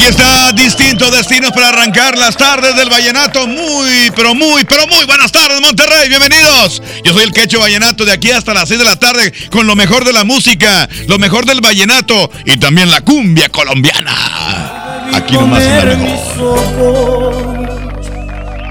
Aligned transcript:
Aquí 0.00 0.08
está 0.08 0.52
Distinto 0.52 1.10
Destinos 1.10 1.50
para 1.52 1.68
arrancar 1.68 2.16
las 2.16 2.34
tardes 2.34 2.74
del 2.74 2.88
Vallenato. 2.88 3.46
Muy, 3.46 4.10
pero 4.16 4.34
muy, 4.34 4.64
pero 4.64 4.86
muy 4.86 5.04
buenas 5.04 5.30
tardes, 5.30 5.60
Monterrey. 5.60 6.08
Bienvenidos. 6.08 6.80
Yo 7.04 7.12
soy 7.12 7.24
el 7.24 7.32
Quecho 7.34 7.60
Vallenato 7.60 8.06
de 8.06 8.12
aquí 8.12 8.30
hasta 8.30 8.54
las 8.54 8.66
6 8.70 8.78
de 8.78 8.86
la 8.86 8.96
tarde 8.96 9.30
con 9.50 9.66
lo 9.66 9.76
mejor 9.76 10.06
de 10.06 10.14
la 10.14 10.24
música, 10.24 10.88
lo 11.06 11.18
mejor 11.18 11.44
del 11.44 11.60
Vallenato 11.60 12.30
y 12.46 12.56
también 12.56 12.90
la 12.90 13.02
cumbia 13.02 13.50
colombiana. 13.50 15.10
Aquí 15.12 15.34
nomás 15.34 15.64
en 15.64 15.88
la 15.90 15.96
mejor. 15.96 17.68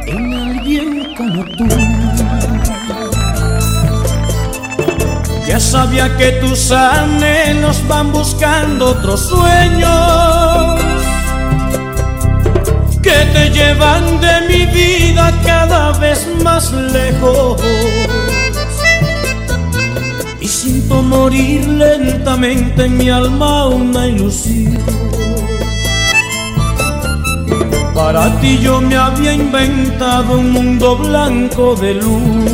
en 0.08 0.34
alguien 0.34 1.14
como 1.16 1.46
tú. 1.46 1.68
Ya 5.48 5.60
sabía 5.60 6.18
que 6.18 6.32
tus 6.42 6.72
anhelos 6.72 7.88
van 7.88 8.12
buscando 8.12 8.88
otros 8.88 9.30
sueños 9.30 10.49
que 13.10 13.26
te 13.34 13.50
llevan 13.50 14.04
de 14.22 14.36
mi 14.50 14.66
vida 14.68 15.26
cada 15.44 15.98
vez 15.98 16.28
más 16.44 16.72
lejos. 16.72 17.62
Y 20.40 20.48
siento 20.48 21.02
morir 21.02 21.68
lentamente 21.68 22.86
en 22.86 22.98
mi 22.98 23.10
alma 23.10 23.68
una 23.68 24.08
ilusión. 24.08 24.78
Para 27.96 28.24
ti 28.40 28.60
yo 28.60 28.80
me 28.80 28.96
había 28.96 29.34
inventado 29.34 30.40
un 30.40 30.52
mundo 30.52 30.98
blanco 30.98 31.76
de 31.76 31.96
luz. 31.96 32.52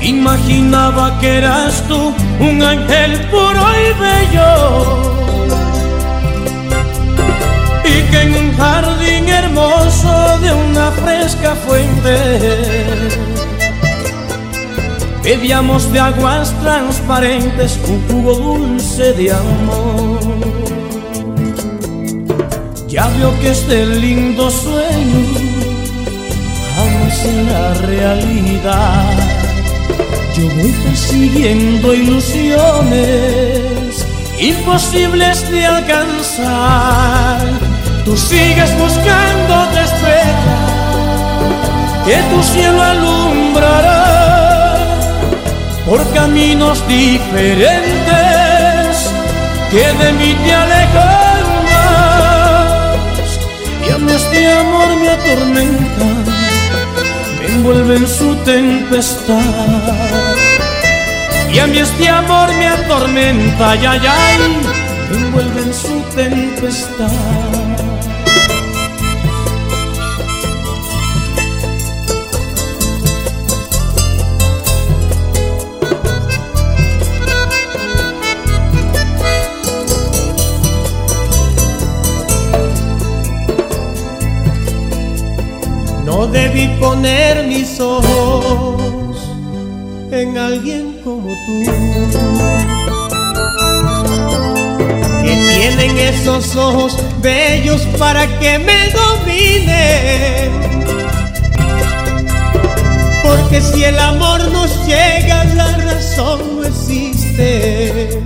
Imaginaba 0.00 1.18
que 1.20 1.38
eras 1.38 1.82
tú 1.88 2.00
un 2.38 2.62
ángel 2.62 3.12
puro 3.30 3.64
y 3.84 3.88
bello. 4.04 5.15
Que 8.10 8.20
en 8.22 8.34
un 8.34 8.56
jardín 8.56 9.28
hermoso 9.28 10.38
de 10.40 10.52
una 10.52 10.90
fresca 10.90 11.54
fuente 11.66 12.16
bebíamos 15.26 15.90
de 15.92 15.98
aguas 15.98 16.54
transparentes 16.60 17.80
un 17.88 18.06
jugo 18.06 18.34
dulce 18.34 19.12
de 19.14 19.32
amor. 19.32 20.20
Ya 22.86 23.08
veo 23.08 23.32
que 23.40 23.50
este 23.50 23.86
lindo 23.86 24.50
sueño 24.50 25.22
jamás 26.76 27.18
será 27.18 27.74
realidad. 27.74 29.14
Yo 30.36 30.44
voy 30.56 30.72
persiguiendo 30.84 31.92
ilusiones 31.92 33.66
imposibles 34.38 35.50
de 35.50 35.64
alcanzar. 35.64 37.45
Tú 38.06 38.16
sigues 38.16 38.72
buscando 38.78 39.66
estrella 39.86 40.58
que 42.04 42.16
tu 42.30 42.40
cielo 42.40 42.80
alumbrará 42.80 44.76
por 45.84 46.08
caminos 46.14 46.86
diferentes 46.86 47.66
que 49.72 49.92
de 50.04 50.12
mí 50.12 50.36
te 50.44 50.54
alejan 50.54 51.46
más. 51.72 52.96
Y 53.88 53.90
a 53.90 53.98
mí 53.98 54.12
este 54.12 54.52
amor 54.52 54.88
me 55.00 55.08
atormenta 55.08 56.04
me 57.40 57.46
envuelve 57.54 57.96
en 57.96 58.06
su 58.06 58.36
tempestad. 58.36 59.34
Y 61.52 61.58
a 61.58 61.66
mí 61.66 61.78
este 61.78 62.08
amor 62.08 62.54
me 62.54 62.68
atormenta, 62.68 63.70
ay, 63.72 63.84
ay, 63.84 64.00
ay, 64.06 64.38
me 65.10 65.16
envuelve 65.16 65.60
en 65.60 65.74
su 65.74 66.00
tempestad. 66.14 67.65
Debí 86.32 86.68
poner 86.80 87.46
mis 87.46 87.80
ojos 87.80 89.16
en 90.10 90.36
alguien 90.36 91.00
como 91.02 91.28
tú, 91.28 91.64
que 95.22 95.32
tienen 95.48 95.98
esos 95.98 96.54
ojos 96.56 96.98
bellos 97.22 97.82
para 97.98 98.26
que 98.38 98.58
me 98.58 98.90
dominen. 98.90 100.50
Porque 103.22 103.60
si 103.60 103.84
el 103.84 103.98
amor 103.98 104.50
nos 104.52 104.86
llega, 104.86 105.44
la 105.54 105.76
razón 105.78 106.40
no 106.56 106.64
existe. 106.64 108.20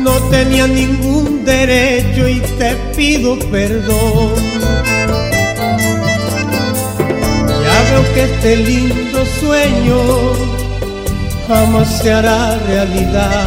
No 0.00 0.12
tenía 0.30 0.66
ningún 0.66 1.44
derecho 1.44 2.28
y 2.28 2.40
te 2.58 2.74
pido 2.94 3.38
perdón. 3.50 4.97
Veo 7.90 8.14
que 8.14 8.24
este 8.24 8.56
lindo 8.56 9.24
sueño 9.40 9.98
jamás 11.46 11.88
se 12.02 12.12
hará 12.12 12.58
realidad. 12.66 13.46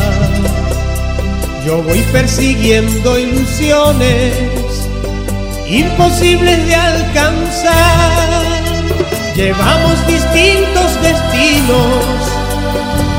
Yo 1.65 1.83
voy 1.83 1.99
persiguiendo 2.11 3.19
ilusiones 3.19 4.87
imposibles 5.67 6.65
de 6.65 6.75
alcanzar. 6.75 8.61
Llevamos 9.35 10.07
distintos 10.07 11.01
destinos, 11.01 12.05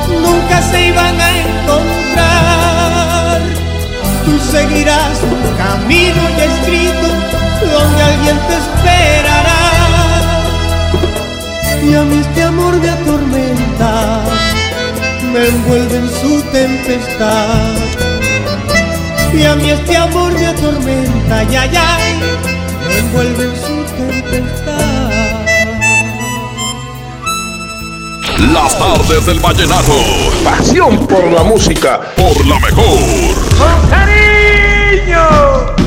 nunca 0.09 0.63
se 0.71 0.89
iban 0.89 1.21
a 1.21 1.39
encontrar. 1.39 3.41
Tú 4.25 4.39
seguirás 4.51 5.23
un 5.23 5.57
camino 5.57 6.23
ya 6.37 6.45
escrito 6.45 7.09
donde 7.73 8.03
alguien 8.03 8.39
te 8.49 8.55
esperará 8.55 9.52
y 11.83 11.95
a 11.95 12.03
mí 12.05 12.19
este 12.21 12.43
amor 12.43 12.77
me 12.77 12.89
atormenta, 12.89 14.25
me 15.33 15.49
envuelve 15.49 15.97
en 15.97 16.09
su 16.09 16.43
tempestad. 16.53 17.77
Y 19.35 19.45
a 19.45 19.57
mí 19.57 19.71
este 19.71 19.97
amor 19.97 20.33
me 20.33 20.47
atormenta, 20.47 21.43
ya, 21.45 21.67
ya, 21.67 21.99
me 22.87 22.99
envuelve 22.99 23.45
en 23.45 23.57
su 23.57 23.85
tempestad. 23.97 24.63
Las 28.53 28.79
tardes 28.79 29.27
del 29.27 29.41
vallenato, 29.41 29.93
pasión 30.45 31.07
por 31.07 31.31
la 31.31 31.43
música, 31.43 32.01
por 32.17 32.47
la 32.47 32.59
mejor. 32.61 32.99
¡Con 33.59 33.89
cariño! 33.89 35.82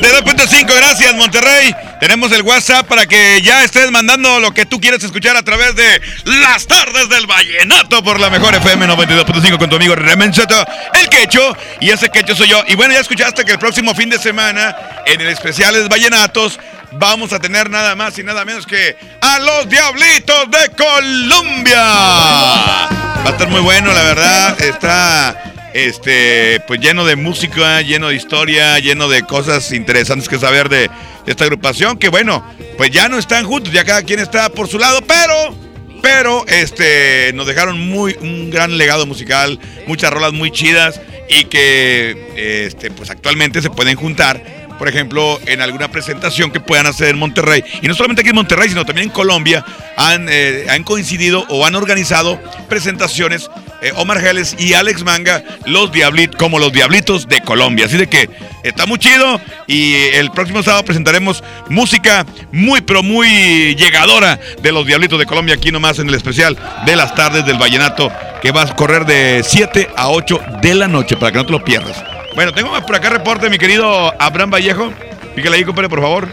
92.5. 0.00 0.76
Gracias, 0.76 1.14
Monterrey. 1.14 1.74
Tenemos 2.00 2.30
el 2.32 2.42
WhatsApp 2.42 2.86
para 2.86 3.06
que 3.06 3.40
ya 3.42 3.64
estés 3.64 3.90
mandando 3.90 4.40
lo 4.40 4.52
que 4.52 4.66
tú 4.66 4.78
quieres 4.80 5.02
escuchar 5.02 5.36
a 5.36 5.42
través 5.42 5.74
de 5.74 6.02
las 6.24 6.66
tardes 6.66 7.08
del 7.08 7.26
Vallenato 7.26 8.02
por 8.02 8.20
la 8.20 8.28
mejor 8.28 8.54
FM 8.54 8.86
92.5 8.86 9.58
con 9.58 9.70
tu 9.70 9.76
amigo 9.76 9.94
Remen 9.94 10.34
Soto, 10.34 10.64
el 10.92 11.08
quecho. 11.08 11.56
Y 11.80 11.90
ese 11.90 12.10
quecho 12.10 12.36
soy 12.36 12.48
yo. 12.48 12.62
Y 12.68 12.74
bueno, 12.74 12.92
ya 12.92 13.00
escuchaste 13.00 13.44
que 13.44 13.52
el 13.52 13.58
próximo 13.58 13.94
fin 13.94 14.10
de 14.10 14.18
semana, 14.18 14.76
en 15.06 15.20
el 15.20 15.28
especiales 15.28 15.88
Vallenatos, 15.88 16.60
vamos 16.92 17.32
a 17.32 17.38
tener 17.38 17.70
nada 17.70 17.94
más 17.94 18.18
y 18.18 18.22
nada 18.22 18.44
menos 18.44 18.66
que 18.66 18.96
a 19.22 19.38
los 19.38 19.68
Diablitos 19.68 20.50
de 20.50 20.70
Colombia. 20.76 21.82
Va 21.82 23.24
a 23.24 23.30
estar 23.30 23.48
muy 23.48 23.60
bueno, 23.60 23.92
la 23.92 24.02
verdad. 24.02 24.60
Está 24.60 25.55
este, 25.76 26.60
pues 26.66 26.80
lleno 26.80 27.04
de 27.04 27.16
música, 27.16 27.82
lleno 27.82 28.08
de 28.08 28.14
historia, 28.14 28.78
lleno 28.78 29.08
de 29.08 29.22
cosas 29.24 29.72
interesantes 29.72 30.26
que 30.26 30.38
saber 30.38 30.70
de, 30.70 30.88
esta 31.26 31.44
agrupación, 31.44 31.98
que 31.98 32.08
bueno, 32.08 32.42
pues 32.78 32.90
ya 32.90 33.08
no 33.08 33.18
están 33.18 33.44
juntos, 33.44 33.72
ya 33.72 33.84
cada 33.84 34.02
quien 34.02 34.20
está 34.20 34.48
por 34.48 34.68
su 34.68 34.78
lado, 34.78 35.00
pero, 35.06 35.54
pero, 36.00 36.46
este, 36.46 37.32
nos 37.34 37.46
dejaron 37.46 37.78
muy, 37.78 38.16
un 38.22 38.48
gran 38.50 38.78
legado 38.78 39.04
musical, 39.04 39.58
muchas 39.86 40.10
rolas 40.12 40.32
muy 40.32 40.50
chidas 40.50 41.00
y 41.28 41.44
que, 41.44 42.64
este, 42.66 42.90
pues 42.90 43.10
actualmente 43.10 43.60
se 43.60 43.68
pueden 43.68 43.96
juntar 43.96 44.66
por 44.78 44.90
ejemplo, 44.90 45.40
en 45.46 45.62
alguna 45.62 45.90
presentación 45.90 46.50
que 46.50 46.60
puedan 46.60 46.84
hacer 46.84 47.08
en 47.08 47.18
Monterrey. 47.18 47.64
Y 47.80 47.88
no 47.88 47.94
solamente 47.94 48.20
aquí 48.20 48.28
en 48.28 48.36
Monterrey, 48.36 48.68
sino 48.68 48.84
también 48.84 49.08
en 49.08 49.12
Colombia, 49.14 49.64
han, 49.96 50.28
eh, 50.28 50.66
han 50.68 50.84
coincidido 50.84 51.46
o 51.48 51.64
han 51.64 51.74
organizado 51.74 52.38
presentaciones 52.68 53.48
eh, 53.86 53.92
Omar 53.96 54.20
Geles 54.20 54.56
y 54.58 54.74
Alex 54.74 55.04
Manga, 55.04 55.42
los 55.64 55.92
Diablitos, 55.92 56.36
como 56.36 56.58
los 56.58 56.72
Diablitos 56.72 57.28
de 57.28 57.40
Colombia. 57.40 57.86
Así 57.86 57.96
de 57.96 58.08
que 58.08 58.28
está 58.64 58.86
muy 58.86 58.98
chido 58.98 59.40
y 59.66 59.94
el 59.94 60.30
próximo 60.30 60.62
sábado 60.62 60.84
presentaremos 60.84 61.44
música 61.68 62.26
muy, 62.52 62.80
pero 62.80 63.02
muy 63.02 63.74
llegadora 63.76 64.40
de 64.60 64.72
los 64.72 64.86
Diablitos 64.86 65.18
de 65.18 65.26
Colombia 65.26 65.54
aquí 65.54 65.70
nomás 65.70 65.98
en 65.98 66.08
el 66.08 66.14
especial 66.14 66.56
de 66.84 66.96
las 66.96 67.14
tardes 67.14 67.46
del 67.46 67.58
Vallenato 67.58 68.10
que 68.42 68.50
va 68.50 68.62
a 68.62 68.74
correr 68.74 69.06
de 69.06 69.42
7 69.44 69.90
a 69.96 70.08
8 70.08 70.40
de 70.62 70.74
la 70.74 70.88
noche 70.88 71.16
para 71.16 71.32
que 71.32 71.38
no 71.38 71.46
te 71.46 71.52
lo 71.52 71.64
pierdas. 71.64 72.02
Bueno, 72.34 72.52
tengo 72.52 72.70
por 72.84 72.96
acá 72.96 73.08
reporte, 73.08 73.48
mi 73.48 73.58
querido 73.58 74.12
Abraham 74.20 74.50
Vallejo. 74.50 74.92
Pícale 75.34 75.56
ahí, 75.56 75.64
compadre, 75.64 75.88
por 75.88 76.00
favor. 76.00 76.28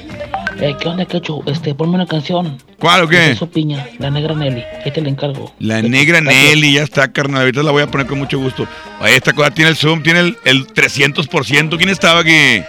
Eh, 0.60 0.76
¿Qué 0.80 0.88
onda, 0.88 1.06
Cacho? 1.06 1.42
Este, 1.46 1.74
ponme 1.76 1.96
una 1.96 2.06
canción. 2.06 2.58
¿Cuál 2.80 3.04
o 3.04 3.08
qué? 3.08 3.32
Eso 3.32 3.50
piña, 3.50 3.86
la 4.00 4.10
negra 4.12 4.34
Nelly. 4.36 4.64
Ahí 4.86 4.92
te 4.92 5.02
la 5.02 5.10
encargo. 5.10 5.52
La 5.60 5.82
De- 5.82 5.90
negra. 5.90 6.22
Nelly, 6.22 6.74
ya 6.74 6.84
está, 6.84 7.12
carnal. 7.12 7.42
Ahorita 7.42 7.64
la 7.64 7.72
voy 7.72 7.84
a 7.84 7.88
poner 7.88 8.08
con 8.08 8.20
mucho 8.20 8.38
gusto. 8.40 8.68
Oye, 9.02 9.16
esta 9.16 9.34
cosa 9.34 9.52
tiene 9.52 9.72
el 9.72 9.76
zoom, 9.78 10.04
tiene 10.04 10.20
el, 10.20 10.38
el 10.46 10.68
300%. 10.68 11.78
¿Quién 11.78 11.90
estaba 11.90 12.20
aquí? 12.22 12.62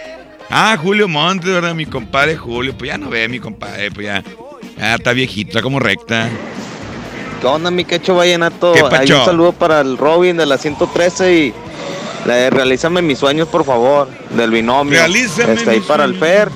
Ah, 0.49 0.77
Julio 0.81 1.07
Montes, 1.07 1.49
¿verdad? 1.49 1.73
Mi 1.75 1.85
compadre 1.85 2.35
Julio. 2.35 2.73
Pues 2.77 2.89
ya 2.91 2.97
no 2.97 3.09
ve, 3.09 3.27
mi 3.27 3.39
compadre, 3.39 3.91
pues 3.91 4.07
ya. 4.07 4.23
Ya 4.77 4.95
está 4.95 5.13
viejito, 5.13 5.49
está 5.51 5.61
como 5.61 5.79
recta. 5.79 6.29
¿Qué 7.39 7.47
onda, 7.47 7.71
mi 7.71 7.85
quecho 7.85 8.15
vallenato? 8.15 8.73
¿Qué 8.73 8.83
Hay 8.95 9.11
un 9.11 9.25
saludo 9.25 9.53
para 9.53 9.81
el 9.81 9.97
Robin 9.97 10.35
de 10.37 10.45
la 10.45 10.57
113 10.57 11.33
y 11.37 11.53
la 12.25 12.35
de 12.35 12.49
Realízame 12.49 13.01
mis 13.01 13.19
sueños, 13.19 13.47
por 13.47 13.63
favor, 13.63 14.09
del 14.31 14.51
binomio. 14.51 14.93
Realízame 14.99 15.53
Este, 15.53 15.69
ahí 15.69 15.77
mis 15.79 15.87
para 15.87 16.03
el. 16.05 16.15
Fer, 16.15 16.49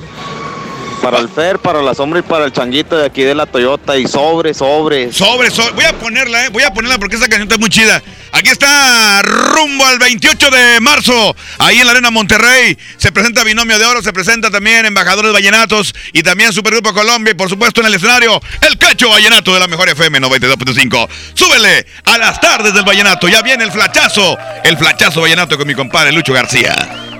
para 0.99 1.19
el 1.19 1.29
Fer, 1.29 1.59
para 1.59 1.81
la 1.81 1.93
sombra 1.93 2.19
y 2.19 2.21
para 2.23 2.45
el 2.45 2.51
changuito 2.51 2.97
de 2.97 3.05
aquí 3.05 3.23
de 3.23 3.33
la 3.33 3.45
Toyota 3.45 3.97
y 3.97 4.07
sobre, 4.07 4.53
sobre. 4.53 5.11
Sobre, 5.11 5.49
sobre. 5.49 5.71
Voy 5.71 5.85
a 5.85 5.93
ponerla, 5.93 6.45
¿eh? 6.45 6.49
Voy 6.49 6.63
a 6.63 6.71
ponerla 6.73 6.97
porque 6.97 7.15
esa 7.15 7.25
canción 7.25 7.43
está 7.43 7.57
muy 7.57 7.69
chida. 7.69 8.01
Aquí 8.31 8.49
está 8.49 9.21
rumbo 9.23 9.85
al 9.85 9.97
28 9.97 10.51
de 10.51 10.79
marzo. 10.81 11.35
Ahí 11.57 11.79
en 11.79 11.85
la 11.85 11.93
Arena 11.93 12.11
Monterrey. 12.11 12.77
Se 12.97 13.11
presenta 13.11 13.43
Binomio 13.43 13.79
de 13.79 13.85
Oro. 13.85 14.01
Se 14.01 14.13
presenta 14.13 14.51
también 14.51 14.85
Embajadores 14.85 15.33
Vallenatos. 15.33 15.93
Y 16.13 16.23
también 16.23 16.53
Supergrupo 16.53 16.93
Colombia. 16.93 17.31
Y 17.31 17.35
por 17.35 17.49
supuesto 17.49 17.81
en 17.81 17.87
el 17.87 17.95
escenario, 17.95 18.39
el 18.61 18.77
Cacho 18.77 19.09
Vallenato 19.09 19.53
de 19.53 19.59
la 19.59 19.67
mejor 19.67 19.89
FM 19.89 20.19
92.5. 20.21 21.09
Súbele 21.33 21.85
a 22.05 22.17
las 22.17 22.39
tardes 22.39 22.73
del 22.73 22.83
Vallenato. 22.83 23.27
Ya 23.27 23.41
viene 23.41 23.63
el 23.63 23.71
flachazo. 23.71 24.37
El 24.63 24.77
flachazo 24.77 25.21
Vallenato 25.21 25.57
con 25.57 25.67
mi 25.67 25.73
compadre 25.73 26.11
Lucho 26.11 26.33
García. 26.33 27.18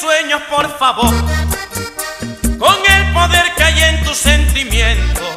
Sueños, 0.00 0.40
por 0.48 0.78
favor, 0.78 1.12
con 2.58 2.76
el 2.90 3.12
poder 3.12 3.52
que 3.56 3.64
hay 3.64 3.82
en 3.82 4.04
tus 4.04 4.16
sentimientos. 4.16 5.28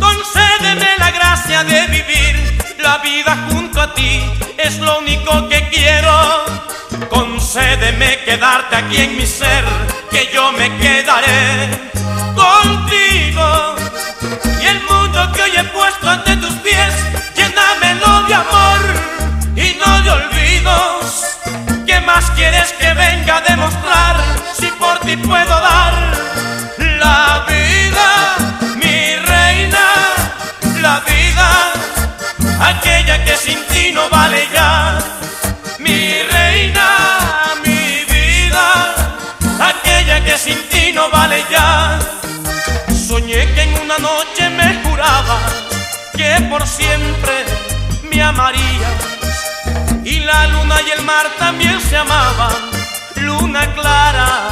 Concédeme 0.00 0.88
la 0.98 1.10
gracia 1.10 1.64
de 1.64 1.86
vivir 1.86 2.58
la 2.78 2.98
vida 2.98 3.48
junto 3.50 3.80
a 3.80 3.94
ti, 3.94 4.22
es 4.56 4.78
lo 4.78 4.98
único 4.98 5.48
que 5.48 5.68
quiero. 5.68 6.44
Concédeme 7.08 8.18
quedarte 8.24 8.76
aquí 8.76 8.96
en 8.96 9.16
mi 9.16 9.26
ser, 9.26 9.64
que 10.10 10.28
yo 10.32 10.52
me 10.52 10.76
quedaré. 10.78 11.90
Que 46.18 46.48
por 46.50 46.66
siempre 46.66 47.44
me 48.10 48.20
amarías 48.20 49.02
y 50.04 50.18
la 50.18 50.48
luna 50.48 50.74
y 50.84 50.90
el 50.90 51.04
mar 51.04 51.26
también 51.38 51.80
se 51.80 51.96
amaban, 51.96 52.56
luna 53.14 53.72
clara 53.72 54.48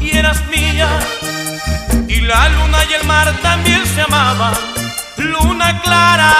y 0.00 0.16
eras 0.18 0.44
mía. 0.48 0.88
Y 2.08 2.20
la 2.20 2.48
luna 2.48 2.78
y 2.90 2.94
el 2.94 3.04
mar 3.04 3.32
también 3.42 3.86
se 3.86 4.00
amaban, 4.02 4.54
luna 5.18 5.80
clara 5.82 6.32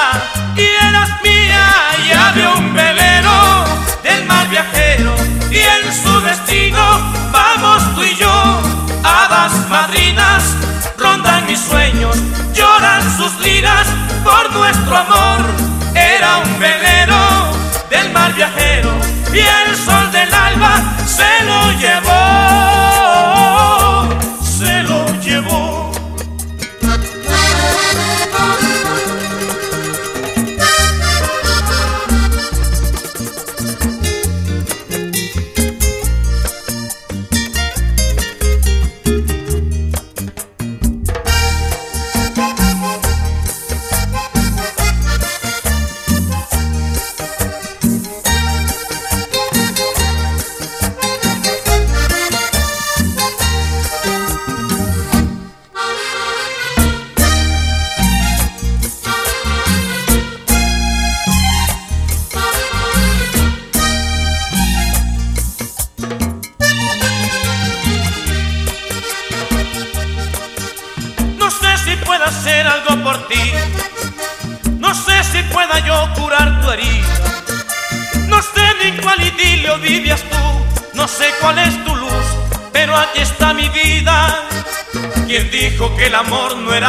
y 0.56 0.66
eras 0.88 1.10
mía. 1.22 1.66
Y 2.04 2.12
había 2.12 2.50
un 2.54 2.74
velero 2.74 3.64
del 4.02 4.24
mar 4.24 4.48
viajero 4.48 5.14
y 5.52 5.58
en 5.58 5.84
su 6.02 6.20
destino 6.20 6.82
vamos 7.30 7.94
tú 7.94 8.02
y 8.02 8.16
yo, 8.16 8.60
hadas 9.04 9.52
madrinas. 9.68 10.42
Rondan 10.98 11.46
mis 11.46 11.60
sueños, 11.60 12.16
lloran 12.54 13.02
sus 13.16 13.38
liras 13.38 13.86
por 14.24 14.50
nuestro 14.52 14.96
amor. 14.96 15.40
Era 15.94 16.38
un 16.38 16.58
velero 16.58 17.52
del 17.90 18.10
mar 18.12 18.34
viajero 18.34 18.90
y 19.32 19.38
el 19.38 19.76
sol 19.76 20.10
del 20.10 20.32
alba 20.32 20.82
se 21.06 21.44
lo 21.44 21.72
llevó, 21.72 22.03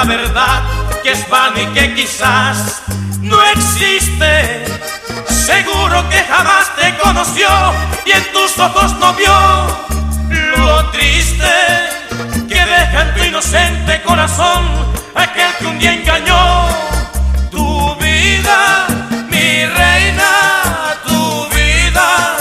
verdad, 0.06 0.64
que 1.04 1.12
es 1.12 1.30
vano 1.30 1.60
y 1.60 1.66
que 1.68 1.94
quizás 1.94 2.82
no 3.22 3.42
existe. 3.44 4.66
Seguro 5.28 6.08
que 6.10 6.18
jamás 6.24 6.76
te 6.76 6.96
conoció 6.98 7.48
y 8.06 8.12
en 8.12 8.32
tus 8.32 8.58
ojos 8.60 8.94
no 9.00 9.14
vio 9.14 9.34
lo 10.58 10.90
triste 10.92 11.52
que 12.48 12.56
deja 12.56 13.02
en 13.02 13.14
tu 13.16 13.24
inocente 13.24 14.02
corazón 14.04 14.64
aquel 15.16 15.52
que 15.60 15.66
un 15.66 15.80
día 15.80 15.94
engañó 15.94 16.68
tu 17.52 17.96
vida, 17.96 18.88
mi 19.30 19.66
reina, 19.66 20.96
tu 21.06 21.48
vida, 21.50 22.38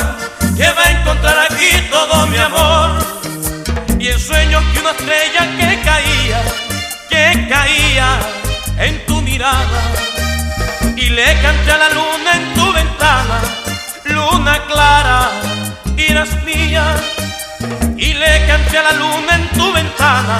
que 0.56 0.70
va 0.72 0.82
a 0.82 0.90
encontrar 0.90 1.38
aquí 1.50 1.70
todo 1.90 2.26
mi 2.26 2.36
amor. 2.36 2.90
Y 3.98 4.08
en 4.08 4.18
sueño 4.18 4.60
que 4.72 4.80
una 4.80 4.90
estrella 4.90 5.42
que 5.58 5.80
caía, 5.82 6.42
caía 7.48 8.18
en 8.78 9.04
tu 9.06 9.20
mirada, 9.22 9.82
y 10.96 11.10
le 11.10 11.40
canté 11.42 11.72
a 11.72 11.78
la 11.78 11.88
luna 11.90 12.30
en 12.34 12.54
tu 12.54 12.72
ventana, 12.72 13.40
luna 14.04 14.62
clara, 14.66 15.30
irás 15.96 16.42
mía 16.44 16.96
y 17.96 18.12
le 18.12 18.46
canté 18.46 18.78
a 18.78 18.82
la 18.82 18.92
luna 18.92 19.34
en 19.34 19.48
tu 19.50 19.72
ventana, 19.72 20.38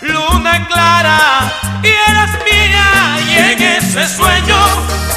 luna 0.00 0.66
clara, 0.66 1.18
y 1.82 1.88
eras 2.10 2.30
mía. 2.44 2.84
Y 3.28 3.38
en 3.52 3.62
ese 3.62 4.08
sueño, 4.08 4.56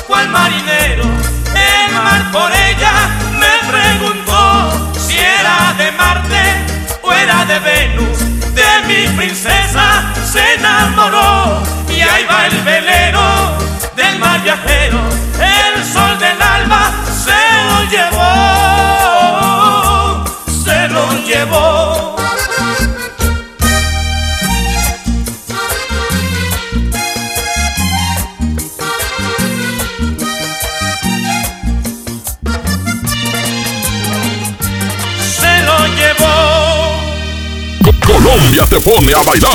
cual 0.07 0.29
marinero, 0.29 1.03
el 1.03 1.93
mar 1.93 2.31
por 2.31 2.51
ella 2.51 2.93
me 3.41 3.71
preguntó 3.71 4.91
si 4.99 5.17
era 5.17 5.73
de 5.77 5.91
Marte 5.93 6.43
o 7.01 7.11
era 7.11 7.45
de 7.45 7.59
Venus. 7.59 8.28
Mi 8.87 9.07
princesa 9.15 10.13
se 10.23 10.55
enamoró. 10.55 11.61
Y 11.89 12.01
ahí 12.01 12.25
va 12.25 12.47
el 12.47 12.61
velero 12.61 13.78
Pone 38.83 39.13
a 39.13 39.21
bailar. 39.23 39.49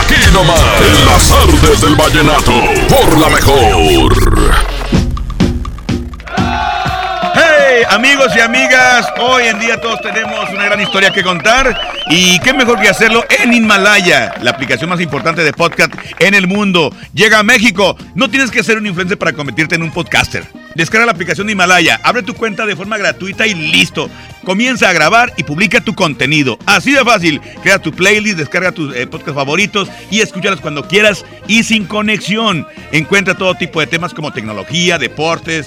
Aquí 0.00 0.32
nomás, 0.32 0.58
en 0.80 1.06
las 1.06 1.30
artes 1.32 1.80
del 1.80 1.96
vallenato, 1.96 2.52
por 2.88 3.18
la 3.18 3.28
mejor. 3.28 4.65
Amigos 7.96 8.30
y 8.36 8.40
amigas, 8.40 9.06
hoy 9.18 9.44
en 9.44 9.58
día 9.58 9.80
todos 9.80 10.02
tenemos 10.02 10.50
una 10.50 10.66
gran 10.66 10.78
historia 10.82 11.10
que 11.10 11.22
contar 11.22 11.74
y 12.10 12.38
qué 12.40 12.52
mejor 12.52 12.78
que 12.78 12.90
hacerlo 12.90 13.24
en 13.42 13.54
Himalaya, 13.54 14.34
la 14.42 14.50
aplicación 14.50 14.90
más 14.90 15.00
importante 15.00 15.42
de 15.42 15.54
podcast 15.54 15.94
en 16.18 16.34
el 16.34 16.46
mundo. 16.46 16.94
Llega 17.14 17.38
a 17.38 17.42
México, 17.42 17.96
no 18.14 18.28
tienes 18.28 18.50
que 18.50 18.62
ser 18.62 18.76
un 18.76 18.86
influencer 18.86 19.16
para 19.16 19.32
convertirte 19.32 19.76
en 19.76 19.82
un 19.82 19.90
podcaster. 19.90 20.44
Descarga 20.74 21.06
la 21.06 21.12
aplicación 21.12 21.46
de 21.46 21.54
Himalaya, 21.54 21.98
abre 22.04 22.22
tu 22.22 22.34
cuenta 22.34 22.66
de 22.66 22.76
forma 22.76 22.98
gratuita 22.98 23.46
y 23.46 23.54
listo. 23.54 24.10
Comienza 24.44 24.90
a 24.90 24.92
grabar 24.92 25.32
y 25.38 25.44
publica 25.44 25.80
tu 25.80 25.94
contenido. 25.94 26.58
Así 26.66 26.92
de 26.92 27.02
fácil. 27.02 27.40
Crea 27.62 27.80
tu 27.80 27.92
playlist, 27.92 28.36
descarga 28.36 28.72
tus 28.72 28.94
eh, 28.94 29.06
podcasts 29.06 29.34
favoritos 29.34 29.88
y 30.10 30.20
escúchalos 30.20 30.60
cuando 30.60 30.86
quieras 30.86 31.24
y 31.48 31.62
sin 31.64 31.86
conexión. 31.86 32.66
Encuentra 32.92 33.34
todo 33.34 33.54
tipo 33.54 33.80
de 33.80 33.86
temas 33.86 34.12
como 34.12 34.34
tecnología, 34.34 34.98
deportes, 34.98 35.66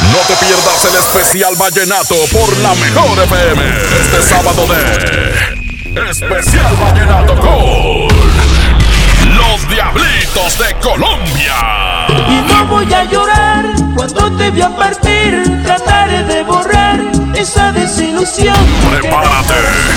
No 0.00 0.18
te 0.26 0.34
pierdas 0.36 0.84
el 0.84 0.96
especial 0.96 1.54
vallenato 1.56 2.14
por 2.32 2.56
la 2.58 2.74
mejor 2.76 3.18
FM. 3.18 3.62
Este 4.00 4.22
sábado 4.22 4.66
de 4.66 5.58
Especial 6.10 6.76
Vallenato 6.76 7.34
con 7.34 8.08
Los 9.36 9.68
Diablitos 9.68 10.58
de 10.58 10.74
Colombia. 10.80 11.54
Y 12.28 12.52
no 12.52 12.66
voy 12.66 12.92
a 12.94 13.04
llorar 13.04 13.66
cuando 13.96 14.30
te 14.36 14.50
vea 14.52 14.74
partir. 14.76 15.62
Trataré 15.64 16.22
de 16.24 16.42
borrar 16.44 17.00
esa 17.34 17.72
desilusión. 17.72 18.56
Prepárate 18.90 19.54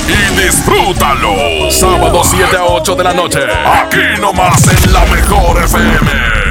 y 0.07 0.41
disfrútalo. 0.41 1.69
Sábado 1.71 2.23
7 2.23 2.57
a 2.57 2.63
8 2.65 2.95
de 2.95 3.03
la 3.03 3.13
noche. 3.13 3.39
Aquí 3.65 4.19
nomás 4.19 4.67
en 4.67 4.91
la 4.91 5.05
mejor 5.05 5.63
FM. 5.63 6.50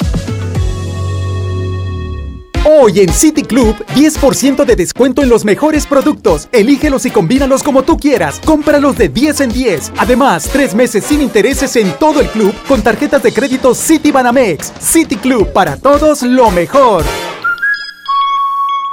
Hoy 2.83 2.99
en 2.99 3.13
City 3.13 3.43
Club, 3.43 3.75
10% 3.93 4.65
de 4.65 4.75
descuento 4.75 5.21
en 5.21 5.29
los 5.29 5.45
mejores 5.45 5.85
productos. 5.85 6.49
Elígelos 6.51 7.05
y 7.05 7.11
combínalos 7.11 7.61
como 7.61 7.83
tú 7.83 7.95
quieras. 7.95 8.41
Cómpralos 8.43 8.97
de 8.97 9.07
10 9.07 9.41
en 9.41 9.49
10. 9.51 9.91
Además, 9.99 10.49
tres 10.51 10.73
meses 10.73 11.03
sin 11.03 11.21
intereses 11.21 11.75
en 11.75 11.91
todo 11.99 12.21
el 12.21 12.27
club 12.29 12.55
con 12.67 12.81
tarjetas 12.81 13.21
de 13.21 13.31
crédito 13.31 13.75
City 13.75 14.11
Banamex. 14.11 14.73
City 14.79 15.15
Club, 15.15 15.53
para 15.53 15.77
todos 15.77 16.23
lo 16.23 16.49
mejor. 16.49 17.03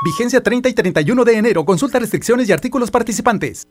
Vigencia 0.04 0.42
30 0.42 0.68
y 0.68 0.75
31 0.75 1.25
de 1.25 1.38
enero. 1.38 1.64
Consulta 1.64 1.99
restricciones 1.99 2.47
y 2.47 2.52
artículos 2.52 2.90
participantes. 2.90 3.68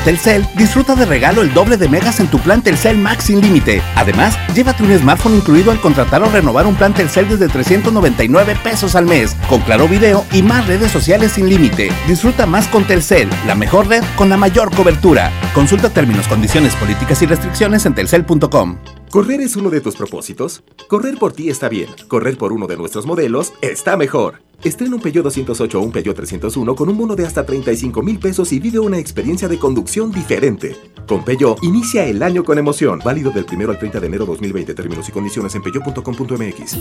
Telcel, 0.00 0.46
disfruta 0.56 0.94
de 0.94 1.04
regalo 1.04 1.42
el 1.42 1.52
doble 1.52 1.76
de 1.76 1.88
megas 1.88 2.20
en 2.20 2.28
tu 2.28 2.38
plan 2.38 2.62
Telcel 2.62 2.96
Max 2.96 3.24
sin 3.24 3.40
límite. 3.40 3.82
Además, 3.96 4.36
llévate 4.54 4.82
un 4.82 4.96
smartphone 4.98 5.36
incluido 5.36 5.70
al 5.70 5.80
contratar 5.80 6.22
o 6.22 6.30
renovar 6.30 6.66
un 6.66 6.74
plan 6.74 6.94
Telcel 6.94 7.28
desde 7.28 7.48
399 7.48 8.56
pesos 8.62 8.94
al 8.94 9.06
mes, 9.06 9.36
con 9.48 9.60
claro 9.60 9.88
video 9.88 10.24
y 10.32 10.42
más 10.42 10.66
redes 10.66 10.90
sociales 10.90 11.32
sin 11.32 11.48
límite. 11.48 11.90
Disfruta 12.08 12.46
más 12.46 12.66
con 12.68 12.84
Telcel, 12.84 13.28
la 13.46 13.54
mejor 13.54 13.88
red 13.88 14.02
con 14.16 14.28
la 14.28 14.36
mayor 14.36 14.74
cobertura. 14.74 15.30
Consulta 15.54 15.90
términos, 15.90 16.26
condiciones, 16.28 16.74
políticas 16.76 17.20
y 17.22 17.26
restricciones 17.26 17.86
en 17.86 17.94
telcel.com. 17.94 18.78
¿Correr 19.10 19.40
es 19.40 19.56
uno 19.56 19.70
de 19.70 19.80
tus 19.80 19.96
propósitos? 19.96 20.62
Correr 20.86 21.18
por 21.18 21.32
ti 21.32 21.50
está 21.50 21.68
bien. 21.68 21.88
Correr 22.06 22.38
por 22.38 22.52
uno 22.52 22.68
de 22.68 22.76
nuestros 22.76 23.06
modelos 23.06 23.52
está 23.60 23.96
mejor. 23.96 24.40
Estrena 24.62 24.94
un 24.94 25.00
Peugeot 25.00 25.24
208 25.24 25.80
o 25.80 25.82
un 25.82 25.90
Peugeot 25.90 26.14
301 26.14 26.74
con 26.74 26.88
un 26.90 26.98
bono 26.98 27.16
de 27.16 27.26
hasta 27.26 27.46
35 27.46 28.02
mil 28.02 28.18
pesos 28.18 28.52
y 28.52 28.60
vive 28.60 28.78
una 28.78 28.98
experiencia 28.98 29.48
de 29.48 29.58
conducción 29.58 29.89
diferente. 29.98 30.76
Con 31.06 31.24
Peugeot, 31.24 31.58
inicia 31.62 32.04
el 32.04 32.22
año 32.22 32.44
con 32.44 32.58
emoción. 32.58 33.00
Válido 33.04 33.32
del 33.32 33.44
1 33.52 33.70
al 33.70 33.78
30 33.78 33.98
de 33.98 34.06
enero 34.06 34.26
2020. 34.26 34.74
Términos 34.74 35.08
y 35.08 35.12
condiciones 35.12 35.54
en 35.56 35.62
peugeot.com.mx. 35.62 36.76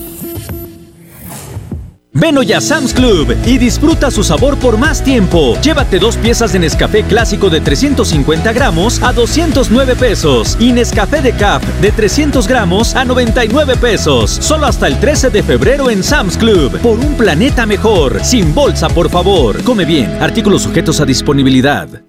Ven 2.12 2.38
hoy 2.38 2.54
a 2.54 2.60
Sam's 2.60 2.94
Club 2.94 3.36
y 3.46 3.58
disfruta 3.58 4.12
su 4.12 4.24
sabor 4.24 4.58
por 4.58 4.78
más 4.78 5.04
tiempo. 5.04 5.56
Llévate 5.62 6.00
dos 6.00 6.18
piezas 6.18 6.52
de 6.52 6.60
Nescafé 6.60 7.04
clásico 7.04 7.50
de 7.50 7.62
350 7.62 8.52
gramos 8.52 9.02
a 9.02 9.14
209 9.14 9.96
pesos 9.96 10.58
y 10.60 10.74
Nescafé 10.74 11.22
de 11.22 11.34
Cap 11.34 11.64
de 11.82 11.92
300 11.92 12.48
gramos 12.48 12.96
a 12.96 13.06
99 13.06 13.78
pesos. 13.78 14.32
Solo 14.32 14.66
hasta 14.66 14.88
el 14.88 15.00
13 15.00 15.30
de 15.30 15.44
febrero 15.44 15.90
en 15.90 16.04
Sam's 16.04 16.38
Club. 16.38 16.80
Por 16.82 17.00
un 17.00 17.16
planeta 17.16 17.66
mejor. 17.66 18.24
Sin 18.24 18.54
bolsa, 18.54 18.90
por 18.90 19.10
favor. 19.10 19.64
Come 19.64 19.86
bien. 19.86 20.12
Artículos 20.22 20.64
sujetos 20.64 21.00
a 21.00 21.06
disponibilidad. 21.06 22.09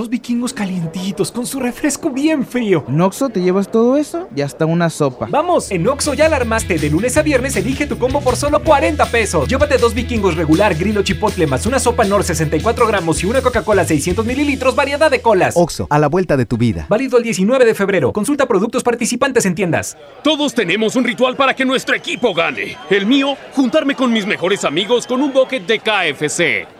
Dos 0.00 0.08
vikingos 0.08 0.54
calientitos 0.54 1.30
con 1.30 1.44
su 1.44 1.60
refresco 1.60 2.08
bien 2.08 2.46
frío. 2.46 2.86
¿En 2.88 2.98
Oxxo 3.02 3.28
te 3.28 3.42
llevas 3.42 3.70
todo 3.70 3.98
eso? 3.98 4.28
Y 4.34 4.40
hasta 4.40 4.64
una 4.64 4.88
sopa. 4.88 5.26
Vamos, 5.28 5.70
en 5.70 5.86
Oxxo 5.86 6.14
ya 6.14 6.24
alarmaste. 6.24 6.78
De 6.78 6.88
lunes 6.88 7.18
a 7.18 7.22
viernes 7.22 7.54
elige 7.56 7.86
tu 7.86 7.98
combo 7.98 8.22
por 8.22 8.34
solo 8.34 8.64
40 8.64 9.04
pesos. 9.10 9.46
Llévate 9.46 9.76
dos 9.76 9.92
vikingos 9.92 10.36
regular, 10.36 10.74
grillo 10.74 11.02
chipotle, 11.02 11.46
más 11.46 11.66
una 11.66 11.78
sopa 11.78 12.04
Nor 12.04 12.24
64 12.24 12.86
gramos 12.86 13.22
y 13.22 13.26
una 13.26 13.42
Coca-Cola 13.42 13.84
600 13.84 14.24
mililitros, 14.24 14.74
variedad 14.74 15.10
de 15.10 15.20
colas. 15.20 15.52
Oxxo, 15.54 15.86
a 15.90 15.98
la 15.98 16.08
vuelta 16.08 16.38
de 16.38 16.46
tu 16.46 16.56
vida. 16.56 16.86
Válido 16.88 17.18
el 17.18 17.22
19 17.22 17.66
de 17.66 17.74
febrero. 17.74 18.10
Consulta 18.14 18.46
productos 18.48 18.82
participantes 18.82 19.44
en 19.44 19.54
tiendas. 19.54 19.98
Todos 20.24 20.54
tenemos 20.54 20.96
un 20.96 21.04
ritual 21.04 21.36
para 21.36 21.52
que 21.52 21.66
nuestro 21.66 21.94
equipo 21.94 22.32
gane. 22.32 22.78
El 22.88 23.04
mío, 23.04 23.36
juntarme 23.52 23.94
con 23.94 24.10
mis 24.14 24.24
mejores 24.24 24.64
amigos 24.64 25.06
con 25.06 25.20
un 25.20 25.30
bucket 25.30 25.66
de 25.66 25.78
KFC. 25.78 26.79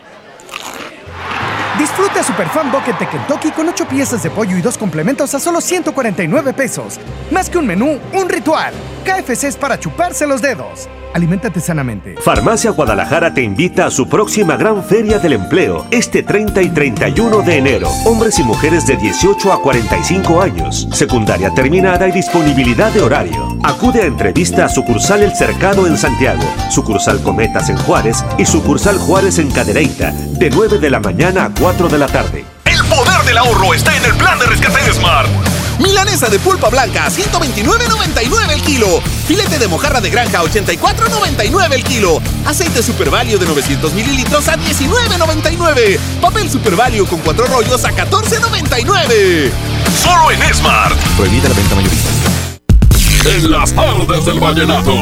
Disfruta 1.81 2.23
Super 2.23 2.47
Fan 2.51 2.71
Bucket 2.71 2.99
de 2.99 3.09
Kentucky 3.09 3.51
con 3.53 3.67
8 3.67 3.89
piezas 3.89 4.23
de 4.23 4.29
pollo 4.29 4.55
y 4.55 4.61
dos 4.61 4.77
complementos 4.77 5.35
a 5.35 5.41
solo 5.41 5.63
149 5.63 6.53
pesos. 6.53 7.01
Más 7.31 7.49
que 7.49 7.57
un 7.57 7.67
menú, 7.67 7.99
un 8.13 8.29
ritual. 8.29 8.75
KFC 9.07 9.45
es 9.45 9.57
para 9.57 9.81
chuparse 9.81 10.27
los 10.27 10.43
dedos. 10.43 10.91
Aliméntate 11.15 11.61
sanamente. 11.61 12.17
Farmacia 12.21 12.71
Guadalajara 12.71 13.35
te 13.35 13.43
invita 13.43 13.87
a 13.87 13.91
su 13.91 14.09
próxima 14.09 14.57
gran 14.57 14.85
feria 14.85 15.19
del 15.19 15.35
empleo, 15.35 15.87
este 15.91 16.23
30 16.23 16.63
y 16.63 16.69
31 16.71 17.43
de 17.43 17.59
enero. 17.59 17.89
Hombres 18.05 18.39
y 18.39 18.43
mujeres 18.43 18.87
de 18.87 18.97
18 18.97 19.53
a 19.53 19.61
45 19.61 20.41
años, 20.41 20.89
secundaria 20.93 21.51
terminada 21.51 22.09
y 22.09 22.13
disponibilidad 22.13 22.93
de 22.93 23.03
horario. 23.03 23.59
Acude 23.63 24.03
a 24.03 24.07
entrevista 24.07 24.65
a 24.65 24.69
sucursal 24.69 25.23
El 25.23 25.35
Cercado 25.35 25.87
en 25.87 25.97
Santiago, 25.97 26.45
sucursal 26.71 27.23
Cometas 27.23 27.69
en 27.71 27.77
Juárez 27.79 28.25
y 28.39 28.45
sucursal 28.45 28.99
Juárez 28.99 29.39
en 29.39 29.51
Cadereyta, 29.51 30.13
de 30.13 30.51
9 30.51 30.79
de 30.79 30.91
la 30.91 31.01
mañana 31.01 31.47
a 31.47 31.51
4 31.51 31.89
de 31.89 31.99
la 31.99 32.07
tarde. 32.07 32.45
El 32.65 32.85
poder 32.85 33.23
del 33.27 33.39
ahorro 33.39 33.75
está 33.75 33.97
en 33.97 34.05
el 34.05 34.15
plan 34.15 34.39
de 34.39 34.47
rescate 34.47 34.83
de 34.85 34.93
Smart. 34.93 35.29
Milanesa 35.81 36.29
de 36.29 36.39
pulpa 36.39 36.69
blanca 36.69 37.07
a 37.07 37.11
129.99 37.11 38.51
el 38.51 38.63
kilo. 38.63 39.03
Filete 39.27 39.59
de 39.59 39.67
mojarra 39.67 40.01
de 40.01 40.11
granja 40.11 40.41
a 40.41 40.43
84.99 40.45 41.73
el 41.73 41.85
kilo. 41.85 42.21
Aceite 42.45 42.83
Super 42.83 43.09
Value 43.09 43.39
de 43.39 43.47
900 43.47 43.95
mililitros 43.95 44.47
a 44.49 44.57
19.99. 44.57 45.99
Papel 46.21 46.51
Super 46.51 46.77
Value 46.77 47.07
con 47.07 47.21
cuatro 47.21 47.47
rollos 47.47 47.85
a 47.85 47.93
14.99. 47.93 49.51
Solo 50.03 50.31
en 50.31 50.55
Smart. 50.55 50.97
Prohibida 51.17 51.49
la 51.49 51.55
venta 51.55 51.75
mayorista. 51.75 52.50
En 53.25 53.51
las 53.51 53.75
tardes 53.75 54.25
del 54.25 54.41
vallenato. 54.41 54.95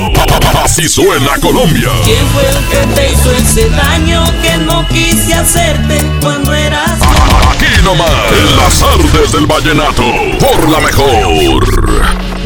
Así 0.64 0.88
suena 0.88 1.38
Colombia. 1.40 1.90
¿Quién 2.04 2.26
fue 2.28 2.48
el 2.48 2.66
que 2.66 2.94
te 2.94 3.12
hizo 3.12 3.32
ese 3.32 3.70
daño 3.70 4.24
que 4.42 4.56
no 4.58 4.86
quise 4.88 5.34
hacerte 5.34 6.00
cuando 6.20 6.52
eras 6.52 6.98
Aquí 7.50 7.82
nomás, 7.84 8.10
en 8.32 8.56
las 8.56 8.82
artes 8.82 9.32
del 9.32 9.46
vallenato, 9.46 10.02
por 10.40 10.68
la 10.68 10.80
mejor. 10.80 12.37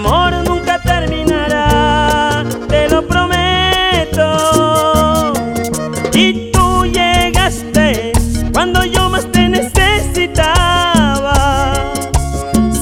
Amor 0.00 0.32
nunca 0.48 0.80
terminará, 0.80 2.44
te 2.68 2.88
lo 2.88 3.06
prometo. 3.06 4.26
Y 6.14 6.50
tú 6.52 6.86
llegaste 6.86 8.12
cuando 8.52 8.84
yo 8.84 9.10
más 9.10 9.30
te 9.30 9.48
necesitaba, 9.48 10.32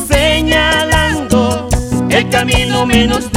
señalando 0.07 1.69
el 2.09 2.29
camino 2.31 2.87
menos 2.87 3.28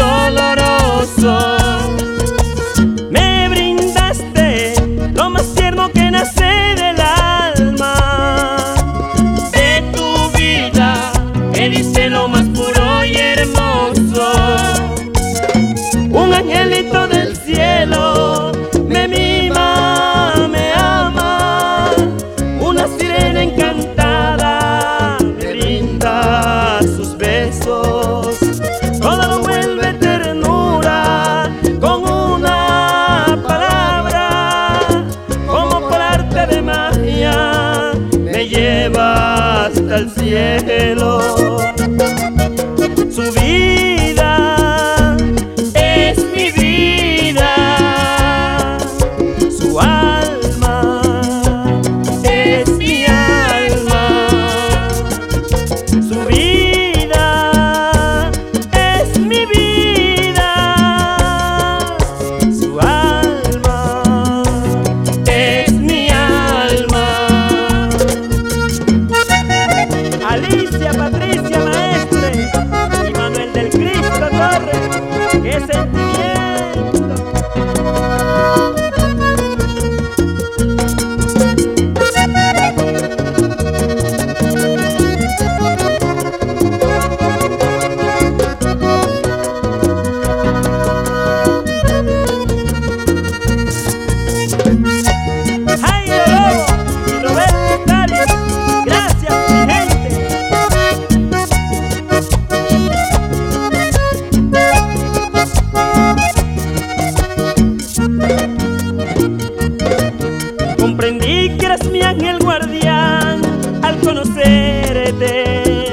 conocerte. 114.21 115.83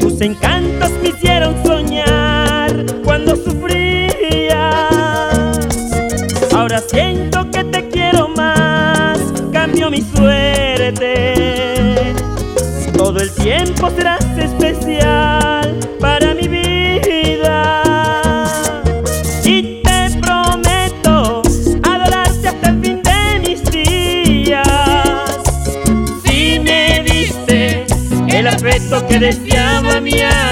Tus 0.00 0.20
encantos 0.20 0.90
me 1.02 1.08
hicieron 1.10 1.54
soñar 1.64 2.86
cuando 3.04 3.36
sufría. 3.36 4.88
Ahora 6.54 6.80
siento 6.80 7.50
que 7.50 7.64
te 7.64 7.88
quiero 7.88 8.28
más, 8.28 9.18
cambio 9.52 9.90
mi 9.90 10.02
suerte. 10.02 11.34
Todo 12.96 13.18
el 13.18 13.30
tiempo 13.32 13.90
serás 13.90 14.23
que 29.14 29.20
deseaba 29.20 30.00
mi 30.00 30.20
alma. 30.20 30.43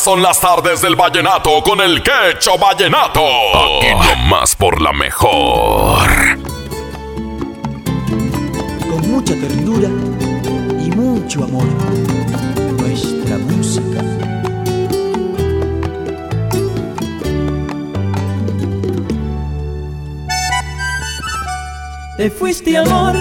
Son 0.00 0.22
las 0.22 0.40
tardes 0.40 0.80
del 0.80 0.96
vallenato 0.96 1.62
con 1.62 1.78
el 1.78 2.02
quecho 2.02 2.56
vallenato. 2.56 3.20
Aquí 3.20 3.88
nomás 4.16 4.56
por 4.56 4.80
la 4.80 4.94
mejor. 4.94 6.08
con 8.88 9.10
mucha 9.10 9.34
ternura 9.34 9.90
y 10.82 10.90
mucho 10.92 11.44
amor. 11.44 11.66
Nuestra 12.78 13.36
música. 13.36 14.02
Te 22.16 22.30
fuiste 22.30 22.78
amor 22.78 23.16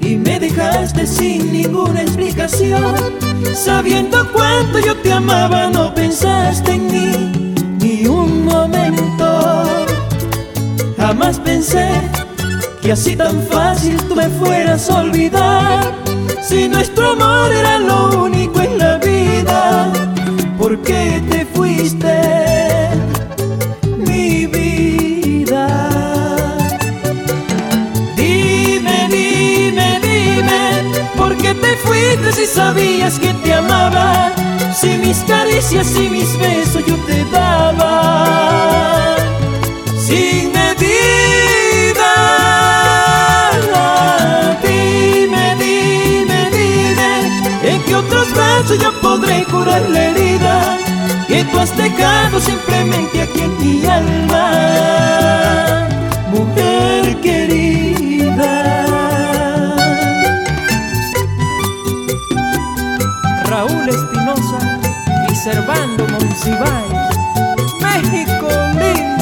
y 0.00 0.16
me 0.16 0.40
dejaste 0.40 1.06
sin 1.06 1.52
ninguna 1.52 2.02
explicación. 2.02 3.31
Sabiendo 3.54 4.26
cuánto 4.32 4.78
yo 4.78 4.96
te 4.96 5.12
amaba, 5.12 5.68
no 5.68 5.94
pensaste 5.94 6.72
en 6.72 6.86
mí 6.86 7.54
ni 7.78 8.06
un 8.06 8.44
momento. 8.44 9.64
Jamás 10.96 11.38
pensé 11.38 11.88
que 12.80 12.92
así 12.92 13.16
tan 13.16 13.40
fácil 13.42 13.96
tú 14.08 14.16
me 14.16 14.28
fueras 14.28 14.90
a 14.90 15.00
olvidar. 15.00 15.92
Si 16.42 16.68
nuestro 16.68 17.12
amor 17.12 17.52
era 17.52 17.78
lo 17.78 18.24
único 18.24 18.60
en 18.60 18.78
la 18.78 18.98
vida, 18.98 19.92
¿por 20.58 20.78
qué 20.82 21.22
te 21.30 21.46
fuiste? 21.46 22.41
Si 32.32 32.46
sabías 32.46 33.18
que 33.18 33.32
te 33.34 33.54
amaba? 33.54 34.32
Si 34.74 34.88
mis 34.98 35.18
caricias 35.18 35.94
y 35.96 36.08
mis 36.08 36.38
besos 36.38 36.84
yo 36.86 36.96
te 37.06 37.24
daba. 37.26 39.16
Sin 39.98 40.52
medida. 40.52 42.12
Dime, 44.62 45.56
dime, 45.58 46.50
dime, 46.50 47.10
¿en 47.62 47.82
qué 47.84 47.94
otros 47.94 48.32
brazos 48.34 48.78
yo 48.78 48.92
podré 49.00 49.44
curar 49.44 49.82
la 49.88 50.04
herida 50.04 50.78
que 51.28 51.44
tú 51.44 51.58
has 51.58 51.76
dejado 51.76 52.40
simplemente 52.40 53.22
aquí 53.22 53.40
en 53.40 53.58
mi 53.58 53.86
alma? 53.86 54.41
Y 65.52 65.54
Servando 65.54 66.06
Monsiváis. 66.08 66.92
México 67.80 68.48
lindo. 68.78 69.21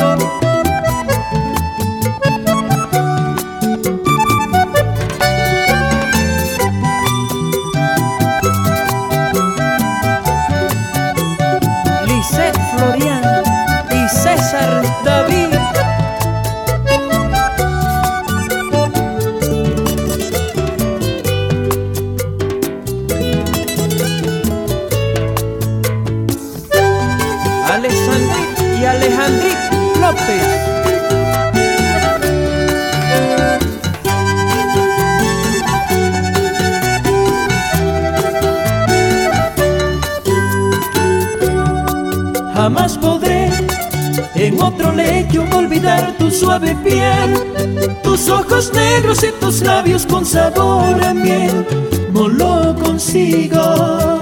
Ojos 48.50 48.72
negros 48.72 49.22
y 49.22 49.30
tus 49.40 49.62
labios 49.62 50.06
con 50.06 50.26
sabor 50.26 51.02
a 51.04 51.14
miel. 51.14 51.66
No 52.12 52.28
lo 52.28 52.74
consigo, 52.74 54.18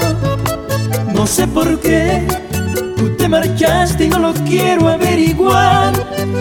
no 1.15 1.27
sé 1.27 1.47
por 1.47 1.81
qué. 1.81 2.27
Tú 2.97 3.17
te 3.17 3.29
marchaste 3.29 4.05
y 4.05 4.09
no 4.09 4.19
lo 4.19 4.35
quiero 4.35 4.89
averiguar. 4.89 5.93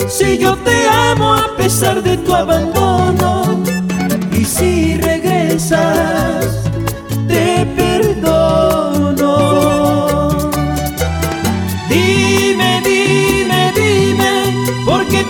Si 0.09 0.37
yo 0.37 0.55
te 0.57 0.87
amo 0.87 1.33
a 1.33 1.55
pesar 1.55 2.03
de 2.03 2.17
tu 2.17 2.33
abandono, 2.33 3.63
y 4.31 4.43
si 4.43 4.97
regresas, 4.97 6.63
te 7.27 7.65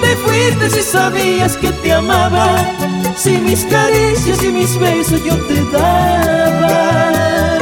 te 0.01 0.15
fuiste 0.17 0.69
si 0.69 0.81
sabías 0.81 1.57
que 1.57 1.71
te 1.71 1.93
amaba? 1.93 2.55
Si 3.15 3.37
mis 3.37 3.65
caricias 3.65 4.43
y 4.43 4.47
mis 4.47 4.77
besos 4.77 5.23
yo 5.23 5.35
te 5.47 5.63
daba. 5.71 7.59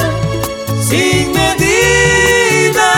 Sin 0.82 1.32
medida. 1.32 2.92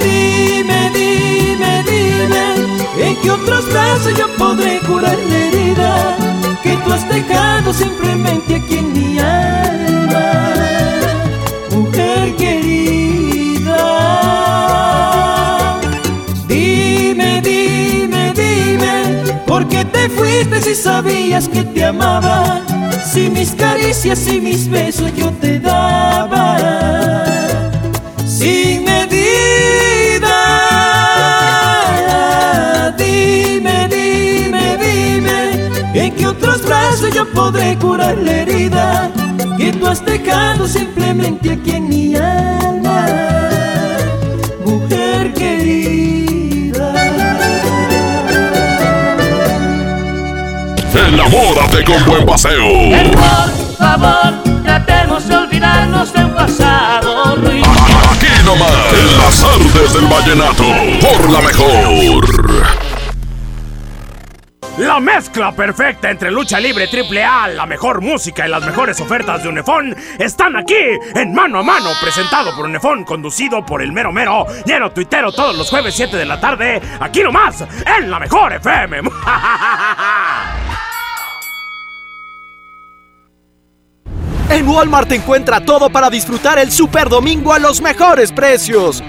Dime, 0.00 0.90
dime, 0.94 1.84
dime, 1.84 3.06
¿en 3.06 3.16
qué 3.20 3.30
otros 3.30 3.66
brazos 3.72 4.14
yo 4.18 4.26
podré 4.36 4.80
curar 4.80 5.18
la 5.18 5.36
herida 5.36 6.16
que 6.62 6.76
tú 6.78 6.92
has 6.92 7.08
dejado 7.08 7.72
simplemente 7.72 8.56
aquí 8.56 8.78
en 8.78 8.92
mi 8.92 9.18
alma? 9.18 10.50
Te 20.00 20.08
fuiste 20.08 20.62
si 20.62 20.74
sabías 20.74 21.48
que 21.48 21.62
te 21.62 21.84
amaba? 21.84 22.60
Si 23.12 23.28
mis 23.28 23.50
caricias 23.50 24.26
y 24.28 24.40
mis 24.40 24.68
besos 24.68 25.14
yo 25.14 25.30
te 25.32 25.58
daba, 25.58 26.56
sin 28.24 28.84
medida. 28.84 30.36
Dime, 32.96 33.88
dime, 33.88 34.78
dime, 34.78 35.70
¿en 35.94 36.14
qué 36.14 36.26
otros 36.26 36.62
brazos 36.62 37.14
yo 37.14 37.26
podré 37.32 37.76
curar 37.78 38.16
la 38.18 38.32
herida 38.32 39.10
que 39.58 39.72
tú 39.72 39.86
has 39.86 40.04
dejado 40.04 40.66
simplemente 40.66 41.52
aquí 41.52 41.72
en 41.72 41.88
mi 41.88 42.09
Enamórate 51.12 51.82
con 51.82 52.04
buen 52.04 52.24
paseo. 52.24 52.68
Por 53.16 53.76
favor, 53.76 54.32
tratemos 54.62 55.26
de 55.26 55.36
olvidarnos 55.36 56.12
de 56.12 56.24
un 56.24 56.34
pasado 56.36 57.34
ruin. 57.34 57.64
Aquí 57.64 58.28
nomás, 58.44 58.92
en 58.92 59.18
las 59.18 59.42
artes 59.42 59.92
del 59.92 60.06
vallenato, 60.06 60.64
por 61.00 61.30
la 61.30 61.40
mejor. 61.40 62.80
La 64.78 65.00
mezcla 65.00 65.52
perfecta 65.52 66.10
entre 66.10 66.30
lucha 66.30 66.60
libre 66.60 66.86
triple 66.86 67.24
A, 67.24 67.48
la 67.48 67.66
mejor 67.66 68.00
música 68.00 68.46
y 68.46 68.50
las 68.50 68.64
mejores 68.64 68.98
ofertas 69.00 69.42
de 69.42 69.48
Unefón 69.48 69.94
están 70.18 70.56
aquí 70.56 70.78
en 71.14 71.34
Mano 71.34 71.58
a 71.58 71.62
Mano, 71.62 71.90
presentado 72.00 72.54
por 72.56 72.66
Unefón, 72.66 73.04
conducido 73.04 73.66
por 73.66 73.82
el 73.82 73.92
mero 73.92 74.12
mero, 74.12 74.46
lleno 74.64 74.90
tuitero 74.92 75.32
todos 75.32 75.54
los 75.56 75.68
jueves 75.68 75.94
7 75.94 76.16
de 76.16 76.24
la 76.24 76.40
tarde, 76.40 76.80
aquí 77.00 77.22
nomás, 77.22 77.62
en 77.98 78.10
la 78.10 78.20
mejor 78.20 78.54
FM. 78.54 79.00
En 84.50 84.66
Walmart 84.66 85.12
encuentra 85.12 85.60
todo 85.60 85.90
para 85.90 86.10
disfrutar 86.10 86.58
el 86.58 86.72
Super 86.72 87.08
Domingo 87.08 87.52
a 87.52 87.60
los 87.60 87.80
mejores 87.80 88.32
precios. 88.32 89.00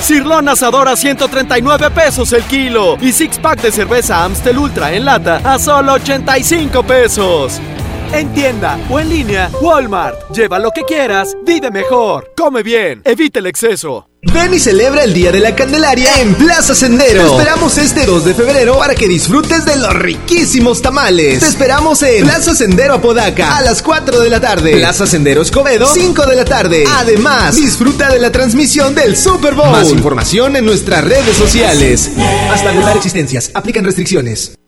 Cirlón 0.00 0.48
asador 0.48 0.88
a 0.88 0.96
139 0.96 1.90
pesos 1.90 2.32
el 2.32 2.42
kilo 2.44 2.96
y 3.00 3.12
six 3.12 3.38
pack 3.38 3.60
de 3.60 3.70
cerveza 3.70 4.24
Amstel 4.24 4.56
Ultra 4.56 4.94
en 4.94 5.04
lata 5.04 5.42
a 5.44 5.58
solo 5.58 5.92
85 5.92 6.82
pesos. 6.84 7.60
En 8.12 8.32
tienda 8.32 8.78
o 8.88 8.98
en 8.98 9.10
línea, 9.10 9.50
Walmart. 9.60 10.30
Lleva 10.30 10.58
lo 10.58 10.70
que 10.70 10.82
quieras, 10.82 11.36
vive 11.44 11.70
mejor, 11.70 12.32
come 12.34 12.62
bien, 12.62 13.02
evita 13.04 13.40
el 13.40 13.46
exceso. 13.46 14.08
Ven 14.22 14.52
y 14.54 14.58
celebra 14.58 15.04
el 15.04 15.14
Día 15.14 15.30
de 15.30 15.40
la 15.40 15.54
Candelaria 15.54 16.20
en 16.20 16.34
Plaza 16.34 16.74
Sendero. 16.74 17.22
Te 17.22 17.36
esperamos 17.36 17.78
este 17.78 18.06
2 18.06 18.24
de 18.24 18.34
febrero 18.34 18.78
para 18.78 18.94
que 18.94 19.06
disfrutes 19.06 19.64
de 19.64 19.76
los 19.76 19.92
riquísimos 19.94 20.82
tamales. 20.82 21.40
Te 21.40 21.46
esperamos 21.46 22.02
en 22.02 22.24
Plaza 22.24 22.54
Sendero 22.54 22.94
Apodaca 22.94 23.56
a 23.56 23.62
las 23.62 23.82
4 23.82 24.20
de 24.20 24.30
la 24.30 24.40
tarde. 24.40 24.72
Plaza 24.72 25.06
Sendero 25.06 25.42
Escobedo, 25.42 25.86
5 25.86 26.26
de 26.26 26.36
la 26.36 26.44
tarde. 26.44 26.84
Además, 26.96 27.56
disfruta 27.56 28.10
de 28.10 28.18
la 28.18 28.32
transmisión 28.32 28.94
del 28.94 29.16
Super 29.16 29.54
Bowl. 29.54 29.70
Más 29.70 29.90
información 29.90 30.56
en 30.56 30.64
nuestras 30.64 31.04
redes 31.04 31.36
sociales. 31.36 32.10
Hasta 32.50 32.70
agotar 32.70 32.96
existencias. 32.96 33.50
Aplican 33.54 33.84
restricciones. 33.84 34.52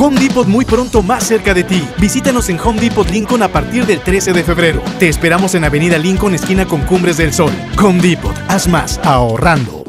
Home 0.00 0.20
Depot 0.20 0.46
muy 0.46 0.64
pronto 0.64 1.02
más 1.02 1.24
cerca 1.24 1.52
de 1.52 1.64
ti. 1.64 1.82
Visítanos 1.98 2.48
en 2.50 2.60
Home 2.60 2.80
Depot 2.80 3.10
Lincoln 3.10 3.42
a 3.42 3.48
partir 3.48 3.84
del 3.84 3.98
13 3.98 4.32
de 4.32 4.44
febrero. 4.44 4.80
Te 5.00 5.08
esperamos 5.08 5.56
en 5.56 5.64
Avenida 5.64 5.98
Lincoln, 5.98 6.36
esquina 6.36 6.66
con 6.66 6.82
Cumbres 6.82 7.16
del 7.16 7.32
Sol. 7.32 7.50
Home 7.82 8.00
Depot, 8.00 8.32
haz 8.46 8.68
más 8.68 9.00
ahorrando. 9.02 9.82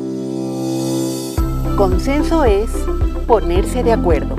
Consenso 1.78 2.44
es 2.44 2.72
ponerse 3.28 3.84
de 3.84 3.94
acuerdo. 3.94 4.36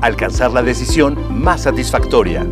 Alcanzar 0.00 0.50
la 0.50 0.62
decisión 0.64 1.16
más 1.30 1.62
satisfactoria. 1.62 2.44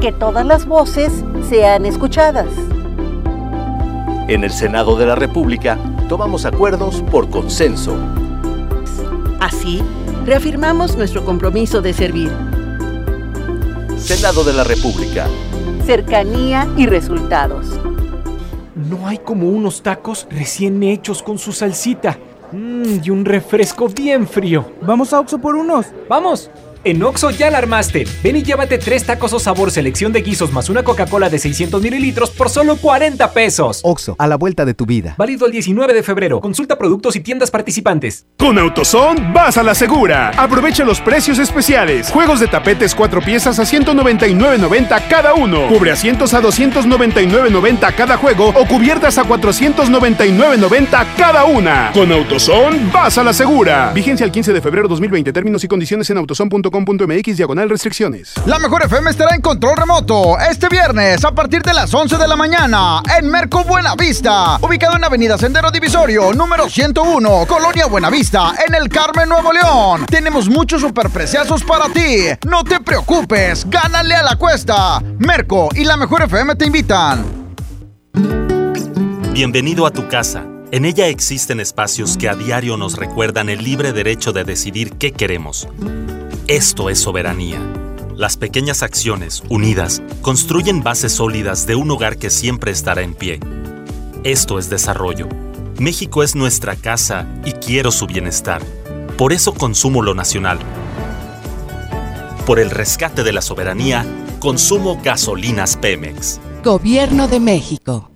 Que 0.00 0.12
todas 0.12 0.46
las 0.46 0.64
voces 0.64 1.12
sean 1.46 1.84
escuchadas. 1.84 2.48
En 4.28 4.44
el 4.44 4.50
Senado 4.50 4.96
de 4.96 5.04
la 5.04 5.14
República 5.14 5.76
tomamos 6.08 6.46
acuerdos 6.46 7.02
por 7.10 7.28
consenso. 7.28 7.98
Así, 9.48 9.82
reafirmamos 10.26 10.94
nuestro 10.98 11.24
compromiso 11.24 11.80
de 11.80 11.94
servir. 11.94 12.30
Senado 13.96 14.44
de 14.44 14.52
la 14.52 14.62
República. 14.62 15.26
Cercanía 15.86 16.68
y 16.76 16.84
resultados. 16.84 17.66
No 18.74 19.08
hay 19.08 19.16
como 19.16 19.48
unos 19.48 19.82
tacos 19.82 20.26
recién 20.28 20.82
hechos 20.82 21.22
con 21.22 21.38
su 21.38 21.52
salsita. 21.52 22.18
Mm, 22.52 23.00
y 23.02 23.08
un 23.08 23.24
refresco 23.24 23.88
bien 23.88 24.28
frío. 24.28 24.66
¿Vamos 24.82 25.14
a 25.14 25.20
Oxo 25.20 25.38
por 25.38 25.56
unos? 25.56 25.86
¡Vamos! 26.10 26.50
En 26.88 27.02
Oxo 27.02 27.28
ya 27.28 27.50
la 27.50 27.58
armaste. 27.58 28.06
Ven 28.24 28.36
y 28.36 28.42
llévate 28.42 28.78
tres 28.78 29.04
tacos 29.04 29.34
o 29.34 29.38
sabor 29.38 29.70
selección 29.70 30.10
de 30.10 30.22
guisos 30.22 30.54
más 30.54 30.70
una 30.70 30.82
Coca-Cola 30.82 31.28
de 31.28 31.38
600 31.38 31.82
mililitros 31.82 32.30
por 32.30 32.48
solo 32.48 32.76
40 32.76 33.30
pesos. 33.34 33.82
Oxo, 33.84 34.16
a 34.18 34.26
la 34.26 34.36
vuelta 34.36 34.64
de 34.64 34.72
tu 34.72 34.86
vida. 34.86 35.14
Válido 35.18 35.44
el 35.44 35.52
19 35.52 35.92
de 35.92 36.02
febrero. 36.02 36.40
Consulta 36.40 36.78
productos 36.78 37.14
y 37.14 37.20
tiendas 37.20 37.50
participantes. 37.50 38.24
Con 38.38 38.58
AutoZone 38.58 39.34
vas 39.34 39.58
a 39.58 39.62
la 39.62 39.74
segura. 39.74 40.30
Aprovecha 40.30 40.82
los 40.82 41.02
precios 41.02 41.38
especiales. 41.38 42.08
Juegos 42.10 42.40
de 42.40 42.46
tapetes 42.46 42.94
cuatro 42.94 43.20
piezas 43.20 43.58
a 43.58 43.64
199.90 43.64 45.08
cada 45.10 45.34
uno. 45.34 45.68
Cubre 45.68 45.90
asientos 45.90 46.32
a 46.32 46.40
299.90 46.40 47.94
cada 47.96 48.16
juego 48.16 48.48
o 48.48 48.66
cubiertas 48.66 49.18
a 49.18 49.24
499.90 49.24 51.06
cada 51.18 51.44
una. 51.44 51.90
Con 51.92 52.10
AutoZone 52.10 52.90
vas 52.90 53.18
a 53.18 53.22
la 53.22 53.34
segura. 53.34 53.92
Vigencia 53.92 54.24
el 54.24 54.32
15 54.32 54.54
de 54.54 54.62
febrero 54.62 54.88
2020. 54.88 55.34
Términos 55.34 55.62
y 55.64 55.68
condiciones 55.68 56.08
en 56.08 56.16
autozone.com.mx 56.78 57.36
diagonal 57.36 57.68
restricciones. 57.68 58.34
La 58.46 58.58
mejor 58.58 58.84
FM 58.84 59.10
estará 59.10 59.34
en 59.34 59.40
control 59.40 59.76
remoto 59.76 60.38
este 60.38 60.68
viernes 60.68 61.24
a 61.24 61.32
partir 61.32 61.62
de 61.62 61.74
las 61.74 61.92
11 61.92 62.16
de 62.16 62.28
la 62.28 62.36
mañana 62.36 63.02
en 63.18 63.30
Merco 63.30 63.64
Buenavista, 63.64 64.58
ubicado 64.60 64.96
en 64.96 65.04
Avenida 65.04 65.38
Sendero 65.38 65.70
Divisorio, 65.70 66.32
número 66.32 66.68
101, 66.68 67.46
Colonia 67.46 67.86
Buenavista, 67.86 68.54
en 68.66 68.74
el 68.74 68.88
Carmen, 68.88 69.28
Nuevo 69.28 69.52
León. 69.52 70.06
Tenemos 70.06 70.48
muchos 70.48 70.80
superpreciazos 70.80 71.64
para 71.64 71.88
ti. 71.88 72.26
No 72.46 72.64
te 72.64 72.80
preocupes, 72.80 73.68
gánale 73.68 74.14
a 74.14 74.22
la 74.22 74.36
cuesta. 74.36 75.02
Merco 75.18 75.68
y 75.74 75.84
la 75.84 75.96
mejor 75.96 76.22
FM 76.22 76.56
te 76.56 76.66
invitan. 76.66 77.48
Bienvenido 79.32 79.86
a 79.86 79.92
tu 79.92 80.08
casa. 80.08 80.44
En 80.70 80.84
ella 80.84 81.06
existen 81.08 81.60
espacios 81.60 82.18
que 82.18 82.28
a 82.28 82.34
diario 82.34 82.76
nos 82.76 82.96
recuerdan 82.96 83.48
el 83.48 83.64
libre 83.64 83.92
derecho 83.92 84.32
de 84.32 84.44
decidir 84.44 84.92
qué 84.98 85.12
queremos. 85.12 85.66
Esto 86.48 86.88
es 86.88 86.98
soberanía. 86.98 87.60
Las 88.16 88.38
pequeñas 88.38 88.82
acciones, 88.82 89.42
unidas, 89.50 90.00
construyen 90.22 90.82
bases 90.82 91.12
sólidas 91.12 91.66
de 91.66 91.74
un 91.74 91.90
hogar 91.90 92.16
que 92.16 92.30
siempre 92.30 92.70
estará 92.70 93.02
en 93.02 93.12
pie. 93.12 93.38
Esto 94.24 94.58
es 94.58 94.70
desarrollo. 94.70 95.28
México 95.78 96.22
es 96.22 96.34
nuestra 96.34 96.74
casa 96.74 97.26
y 97.44 97.52
quiero 97.52 97.92
su 97.92 98.06
bienestar. 98.06 98.62
Por 99.18 99.34
eso 99.34 99.52
consumo 99.52 100.00
lo 100.00 100.14
nacional. 100.14 100.58
Por 102.46 102.58
el 102.60 102.70
rescate 102.70 103.24
de 103.24 103.32
la 103.34 103.42
soberanía, 103.42 104.06
consumo 104.40 104.98
gasolinas 105.04 105.76
Pemex. 105.76 106.40
Gobierno 106.64 107.28
de 107.28 107.40
México. 107.40 108.10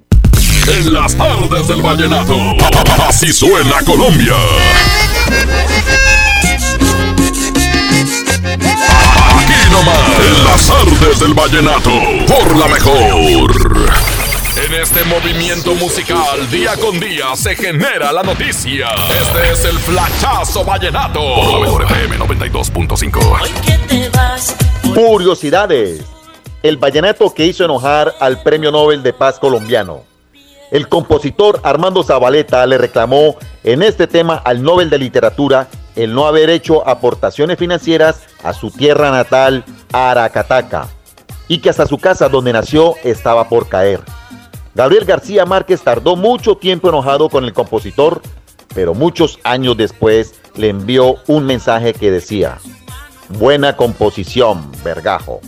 En 0.74 0.90
las 0.94 1.14
tardes 1.14 1.68
del 1.68 1.82
vallenato, 1.82 2.34
así 3.06 3.30
suena 3.30 3.82
Colombia. 3.84 4.36
Nomás, 9.72 10.20
en 10.20 10.44
las 10.44 10.66
tardes 10.66 11.20
del 11.20 11.32
vallenato, 11.34 11.90
por 12.28 12.56
la 12.56 12.68
mejor. 12.68 13.50
En 14.54 14.74
este 14.74 15.02
movimiento 15.04 15.74
musical, 15.74 16.50
día 16.50 16.76
con 16.76 17.00
día, 17.00 17.34
se 17.34 17.56
genera 17.56 18.12
la 18.12 18.22
noticia. 18.22 18.90
Este 19.20 19.50
es 19.50 19.64
el 19.64 19.78
flachazo 19.78 20.62
vallenato. 20.64 21.20
Por 21.20 21.54
la 21.54 21.60
mejor 21.60 21.84
FM 21.84 22.18
92.5. 22.18 24.94
Curiosidades. 24.94 26.02
El 26.62 26.76
vallenato 26.76 27.32
que 27.32 27.46
hizo 27.46 27.64
enojar 27.64 28.14
al 28.20 28.42
Premio 28.42 28.70
Nobel 28.70 29.02
de 29.02 29.14
Paz 29.14 29.38
colombiano. 29.38 30.02
El 30.70 30.86
compositor 30.88 31.60
Armando 31.64 32.04
Zabaleta 32.04 32.66
le 32.66 32.76
reclamó 32.78 33.36
en 33.64 33.82
este 33.82 34.06
tema 34.06 34.36
al 34.36 34.62
Nobel 34.62 34.90
de 34.90 34.98
Literatura 34.98 35.68
el 35.96 36.14
no 36.14 36.26
haber 36.26 36.50
hecho 36.50 36.86
aportaciones 36.88 37.58
financieras 37.58 38.20
a 38.42 38.52
su 38.52 38.70
tierra 38.70 39.10
natal, 39.10 39.64
Aracataca, 39.92 40.88
y 41.48 41.58
que 41.58 41.70
hasta 41.70 41.86
su 41.86 41.98
casa 41.98 42.28
donde 42.28 42.52
nació 42.52 42.94
estaba 43.04 43.48
por 43.48 43.68
caer. 43.68 44.00
Gabriel 44.74 45.04
García 45.04 45.44
Márquez 45.44 45.82
tardó 45.82 46.16
mucho 46.16 46.56
tiempo 46.56 46.88
enojado 46.88 47.28
con 47.28 47.44
el 47.44 47.52
compositor, 47.52 48.22
pero 48.74 48.94
muchos 48.94 49.38
años 49.44 49.76
después 49.76 50.34
le 50.56 50.70
envió 50.70 51.16
un 51.26 51.44
mensaje 51.44 51.92
que 51.92 52.10
decía, 52.10 52.58
buena 53.28 53.76
composición, 53.76 54.70
vergajo, 54.82 55.40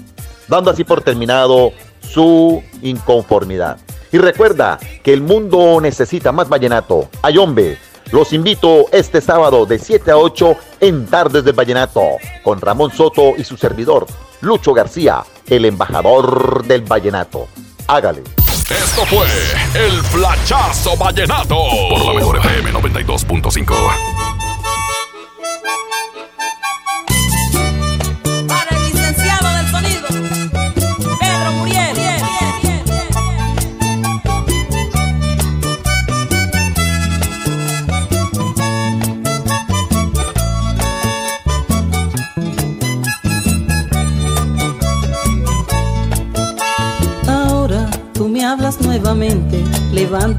dando 0.49 0.71
así 0.71 0.85
por 0.85 1.01
terminado 1.01 1.73
su 2.01 2.63
inconformidad. 2.83 3.79
Y 4.13 4.19
recuerda 4.19 4.79
que 5.03 5.13
el 5.13 5.23
mundo 5.23 5.81
necesita 5.81 6.31
más 6.31 6.49
vallenato. 6.49 7.09
Ayombe, 7.23 7.79
los 8.11 8.33
invito 8.33 8.87
este 8.93 9.21
sábado 9.21 9.67
de 9.67 9.79
7 9.79 10.11
a 10.11 10.17
8 10.17 10.57
en 10.81 11.07
Tardes 11.07 11.45
del 11.45 11.55
Vallenato 11.55 12.03
con 12.43 12.61
Ramón 12.61 12.93
Soto 12.93 13.35
y 13.37 13.45
su 13.45 13.57
servidor, 13.57 14.07
Lucho 14.41 14.73
García, 14.75 15.25
el 15.49 15.65
embajador 15.65 16.65
del 16.65 16.83
vallenato. 16.83 17.49
Hágale. 17.87 18.23
Esto 18.71 19.05
fue 19.07 19.27
el 19.75 20.03
flachazo 20.05 20.97
vallenato. 20.97 21.57
Por 21.91 22.05
la 22.07 22.15
mejor 22.15 22.39
FM 22.39 22.73
92.5. 22.73 24.44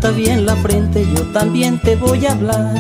levanta 0.05 0.11
bien 0.11 0.45
la 0.45 0.55
frente, 0.57 1.05
yo 1.15 1.21
también 1.31 1.79
te 1.79 1.95
voy 1.95 2.25
a 2.25 2.31
hablar. 2.31 2.75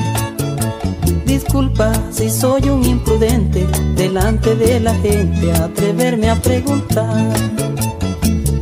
Disculpa 1.25 1.91
si 2.11 2.29
soy 2.29 2.69
un 2.69 2.83
imprudente 2.85 3.65
delante 3.95 4.55
de 4.55 4.79
la 4.79 4.93
gente, 4.95 5.51
atreverme 5.51 6.29
a 6.29 6.35
preguntar. 6.35 7.33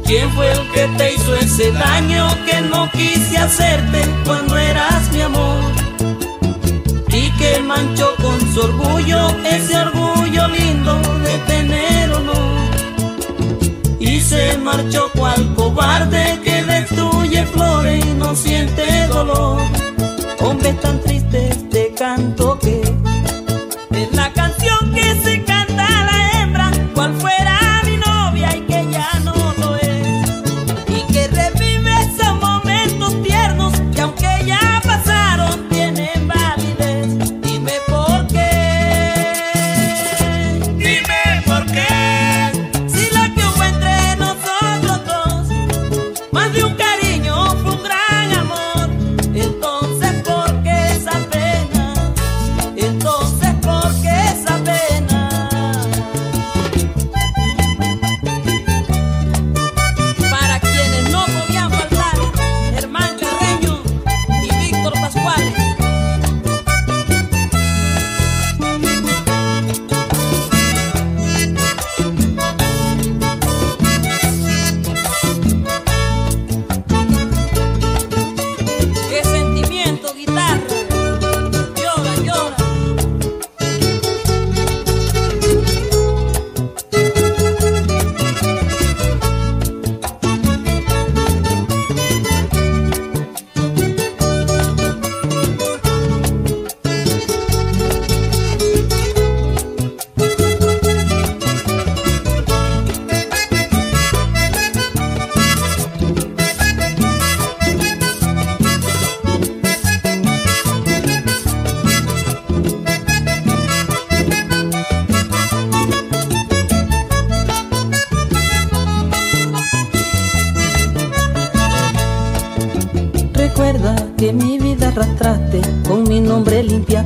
¿Quién 0.06 0.30
fue 0.32 0.52
el 0.52 0.71
que 0.71 0.88
te 0.97 1.13
hizo 1.13 1.36
ese 1.36 1.71
daño 1.71 2.28
que 2.45 2.62
no 2.62 2.89
quise 2.91 3.38
hacerte 3.38 4.02
cuando 4.26 4.58
eras 4.58 5.12
mi 5.12 5.21
amor? 5.21 5.60
Y 7.10 7.32
que 7.38 7.62
manchó 7.62 8.10
con 8.21 8.39
su 8.54 8.62
orgullo 8.62 9.30
ese 9.45 9.78
orgullo 9.78 10.47
lindo 10.47 11.02
de 11.23 11.38
tener 11.47 12.12
honor. 12.12 12.42
Se 14.23 14.57
marchó 14.57 15.12
cual 15.15 15.53
cobarde 15.53 16.39
que 16.43 16.63
destruye 16.63 17.45
flores 17.47 18.05
y 18.05 18.13
no 18.13 18.33
siente 18.36 19.07
dolor. 19.07 19.62
Hombres 20.39 20.79
tan 20.79 20.99
tristes 21.01 21.62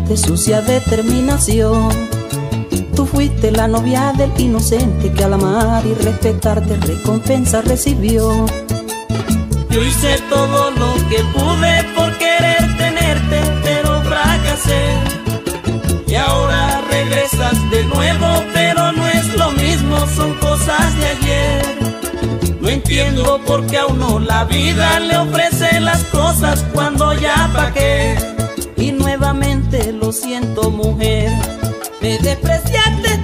limpiaste 0.08 0.18
sucia 0.18 0.62
determinación. 0.62 1.90
Tú 2.96 3.06
fuiste 3.06 3.52
la 3.52 3.68
novia 3.68 4.14
del 4.18 4.32
inocente 4.40 5.12
que 5.12 5.24
al 5.24 5.34
amar 5.34 5.86
y 5.86 5.94
respetarte 5.94 6.78
recompensa 6.78 7.62
recibió. 7.62 8.46
Yo 9.70 9.84
hice 9.84 10.18
todo 10.30 10.72
lo 10.72 10.94
que 11.10 11.20
pude 11.34 11.84
por 11.96 12.18
querer 12.18 12.78
tenerte, 12.78 13.40
pero 13.64 14.02
fracasé. 14.02 14.96
Y 16.08 16.16
ahora 16.16 16.82
regresas 16.90 17.70
de 17.70 17.84
nuevo, 17.86 18.44
pero 18.54 18.92
no 18.94 19.08
es 19.08 19.36
lo 19.36 19.52
mismo, 19.52 19.98
son 20.16 20.34
cosas 20.36 20.98
de 20.98 21.06
ayer. 21.08 22.58
No 22.62 22.70
entiendo 22.70 23.40
por 23.46 23.66
qué 23.68 23.78
a 23.78 23.86
uno 23.86 24.20
la 24.20 24.46
vida 24.46 25.00
le 25.00 25.18
ofrece 25.18 25.80
las 25.80 26.04
cosas 26.06 26.66
cuando 26.74 27.14
ya 27.14 27.50
pagué. 27.54 28.16
Y 28.16 28.37
lo 29.92 30.12
siento, 30.14 30.72
mujer. 30.72 31.30
Me 32.02 32.18
despreciaste 32.20 33.17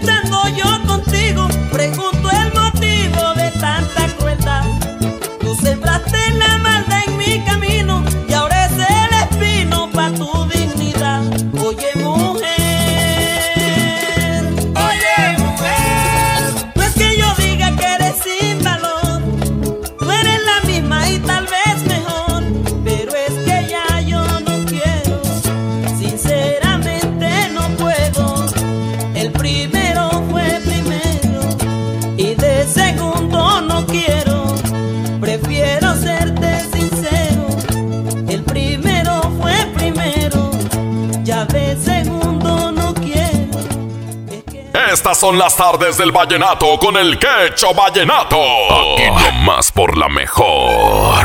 son 45.23 45.39
las 45.39 45.55
tardes 45.55 45.97
del 45.97 46.11
vallenato 46.11 46.77
con 46.77 46.97
el 46.97 47.17
quecho 47.17 47.73
vallenato. 47.73 48.35
Aquí 48.35 49.03
nomás 49.09 49.71
por 49.71 49.97
la 49.97 50.09
mejor. 50.09 51.23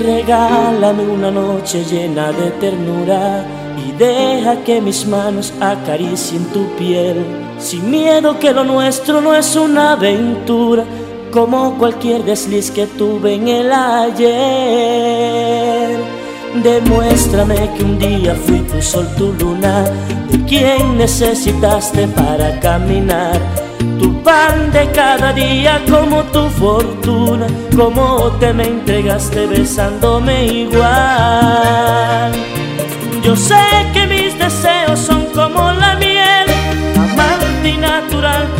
Regálame 0.00 1.04
una 1.04 1.30
noche 1.30 1.84
llena 1.84 2.32
de 2.32 2.50
ternura 2.50 3.46
y 3.86 3.92
deja 3.92 4.64
que 4.64 4.80
mis 4.80 5.06
manos 5.06 5.54
acaricien 5.60 6.46
tu 6.46 6.68
piel. 6.74 7.39
Sin 7.60 7.90
miedo 7.90 8.38
que 8.38 8.52
lo 8.52 8.64
nuestro 8.64 9.20
no 9.20 9.34
es 9.34 9.54
una 9.54 9.92
aventura, 9.92 10.82
como 11.30 11.76
cualquier 11.78 12.24
desliz 12.24 12.70
que 12.70 12.86
tuve 12.86 13.34
en 13.34 13.48
el 13.48 13.70
ayer. 13.70 15.10
Demuéstrame 16.62 17.70
que 17.76 17.84
un 17.84 17.98
día 17.98 18.34
fui 18.34 18.60
tu 18.60 18.80
sol, 18.80 19.06
tu 19.16 19.34
luna, 19.34 19.84
de 20.30 20.44
quien 20.46 20.96
necesitaste 20.96 22.08
para 22.08 22.58
caminar. 22.60 23.38
Tu 23.98 24.10
pan 24.22 24.72
de 24.72 24.90
cada 24.92 25.32
día 25.34 25.80
como 25.88 26.22
tu 26.24 26.48
fortuna, 26.48 27.46
como 27.76 28.32
te 28.40 28.52
me 28.54 28.64
entregaste 28.64 29.46
besándome 29.46 30.46
igual. 30.46 32.32
Yo 33.22 33.36
sé 33.36 33.54
que 33.92 34.06
mis 34.06 34.19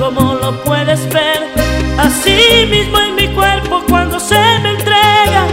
como 0.01 0.35
lo 0.35 0.53
puedes 0.65 1.07
ver. 1.11 1.41
Así 1.99 2.67
mismo 2.69 2.99
en 2.99 3.15
mi 3.15 3.29
cuerpo 3.29 3.83
cuando 3.89 4.19
se 4.19 4.41
me 4.63 4.71
entrega, 4.71 5.47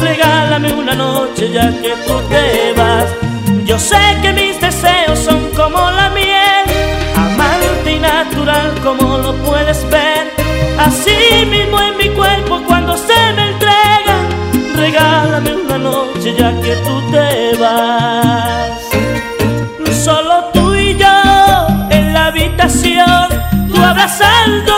regálame 0.00 0.72
una 0.74 0.94
noche 0.94 1.50
ya 1.50 1.70
que 1.80 1.94
tú 2.06 2.20
te 2.28 2.72
vas. 2.76 2.93
Tú 24.64 24.73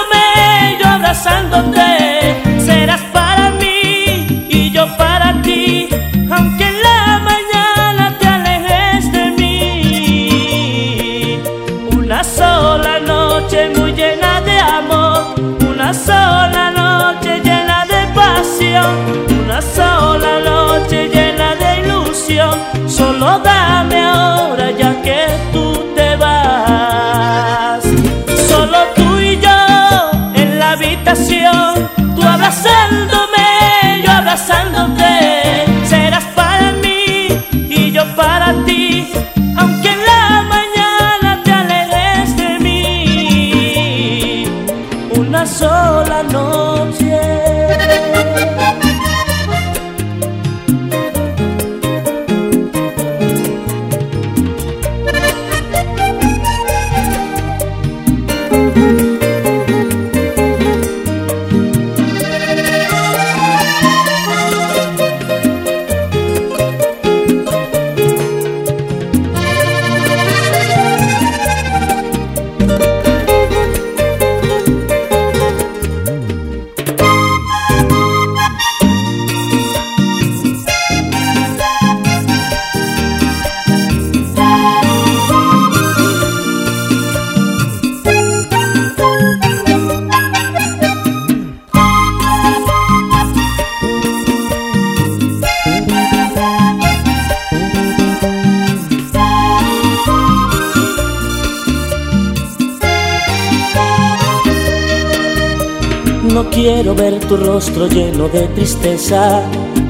rostro 107.57 107.89
lleno 107.89 108.29
de 108.29 108.49
tristeza, 108.49 109.41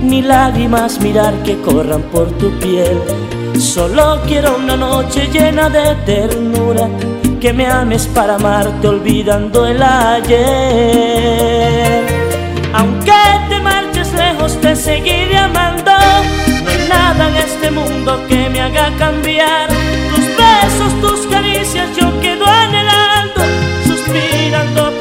ni 0.01 0.23
lágrimas 0.23 1.01
mirar 1.01 1.35
que 1.43 1.61
corran 1.63 2.03
por 2.13 2.31
tu 2.39 2.57
piel. 2.61 2.97
Solo 3.59 4.21
quiero 4.29 4.57
una 4.57 4.77
noche 4.77 5.29
llena 5.33 5.69
de 5.69 5.97
ternura, 6.07 6.89
que 7.41 7.53
me 7.53 7.67
ames 7.67 8.07
para 8.07 8.37
amarte 8.37 8.87
olvidando 8.87 9.67
el 9.67 9.83
ayer. 9.83 10.47
Aunque 12.73 13.21
te 13.49 13.59
marches 13.59 14.13
lejos 14.13 14.61
te 14.61 14.77
seguiré 14.77 15.37
amando, 15.37 15.91
no 16.63 16.71
hay 16.71 16.89
nada 16.89 17.29
en 17.31 17.37
este 17.49 17.73
mundo 17.73 18.21
que 18.29 18.49
me 18.49 18.61
haga 18.61 18.93
cambiar. 18.97 19.69
Tus 20.15 20.27
besos, 20.41 20.93
tus 21.01 21.27
caricias, 21.27 21.89
yo 21.97 22.21
quedo 22.21 22.47
anhelando, 22.47 23.43
suspirando 23.89 24.96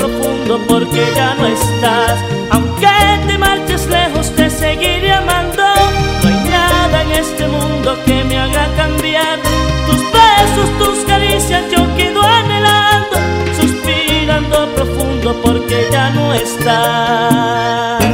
profundo 0.45 0.59
porque 0.67 1.03
ya 1.15 1.35
no 1.35 1.47
estás. 1.47 2.19
Aunque 2.51 2.87
te 3.27 3.37
marches 3.37 3.87
lejos, 3.87 4.31
te 4.35 4.49
seguiré 4.49 5.11
amando. 5.11 5.63
No 6.23 6.29
hay 6.29 6.49
nada 6.49 7.01
en 7.03 7.11
este 7.11 7.47
mundo 7.47 7.97
que 8.05 8.23
me 8.23 8.37
haga 8.37 8.67
cambiar. 8.75 9.39
Tus 9.87 10.01
besos, 10.11 10.77
tus 10.79 11.05
caricias, 11.05 11.63
yo 11.71 11.95
quedo 11.95 12.21
anhelando, 12.21 13.17
suspirando 13.59 14.69
profundo 14.75 15.35
porque 15.43 15.87
ya 15.91 16.09
no 16.11 16.33
estás. 16.33 18.04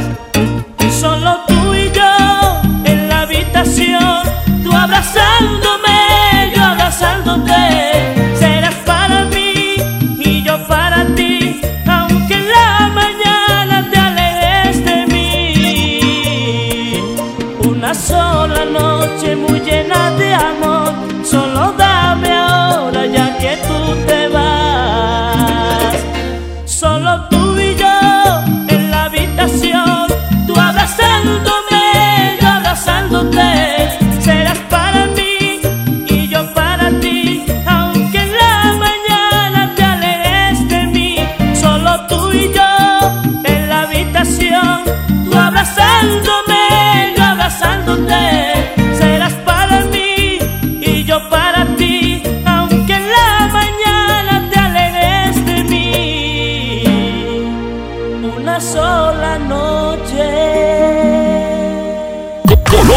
Noche 18.72 19.36
muy 19.36 19.60
llena 19.60 20.10
de 20.12 20.34
amor, 20.34 20.92
solo 21.24 21.72
dame 21.76 22.32
ahora 22.32 22.51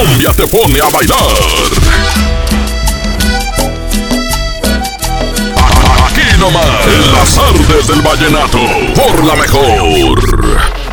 Colombia 0.05 0.31
te 0.33 0.45
pone 0.45 0.79
a 0.79 0.89
bailar. 0.89 1.17
Aquí 6.05 6.39
nomás, 6.39 6.87
en 6.87 7.11
las 7.11 7.37
artes 7.39 7.87
del 7.87 8.01
vallenato, 8.03 8.59
por 8.93 9.23
la 9.25 9.35
mejor. 9.35 10.19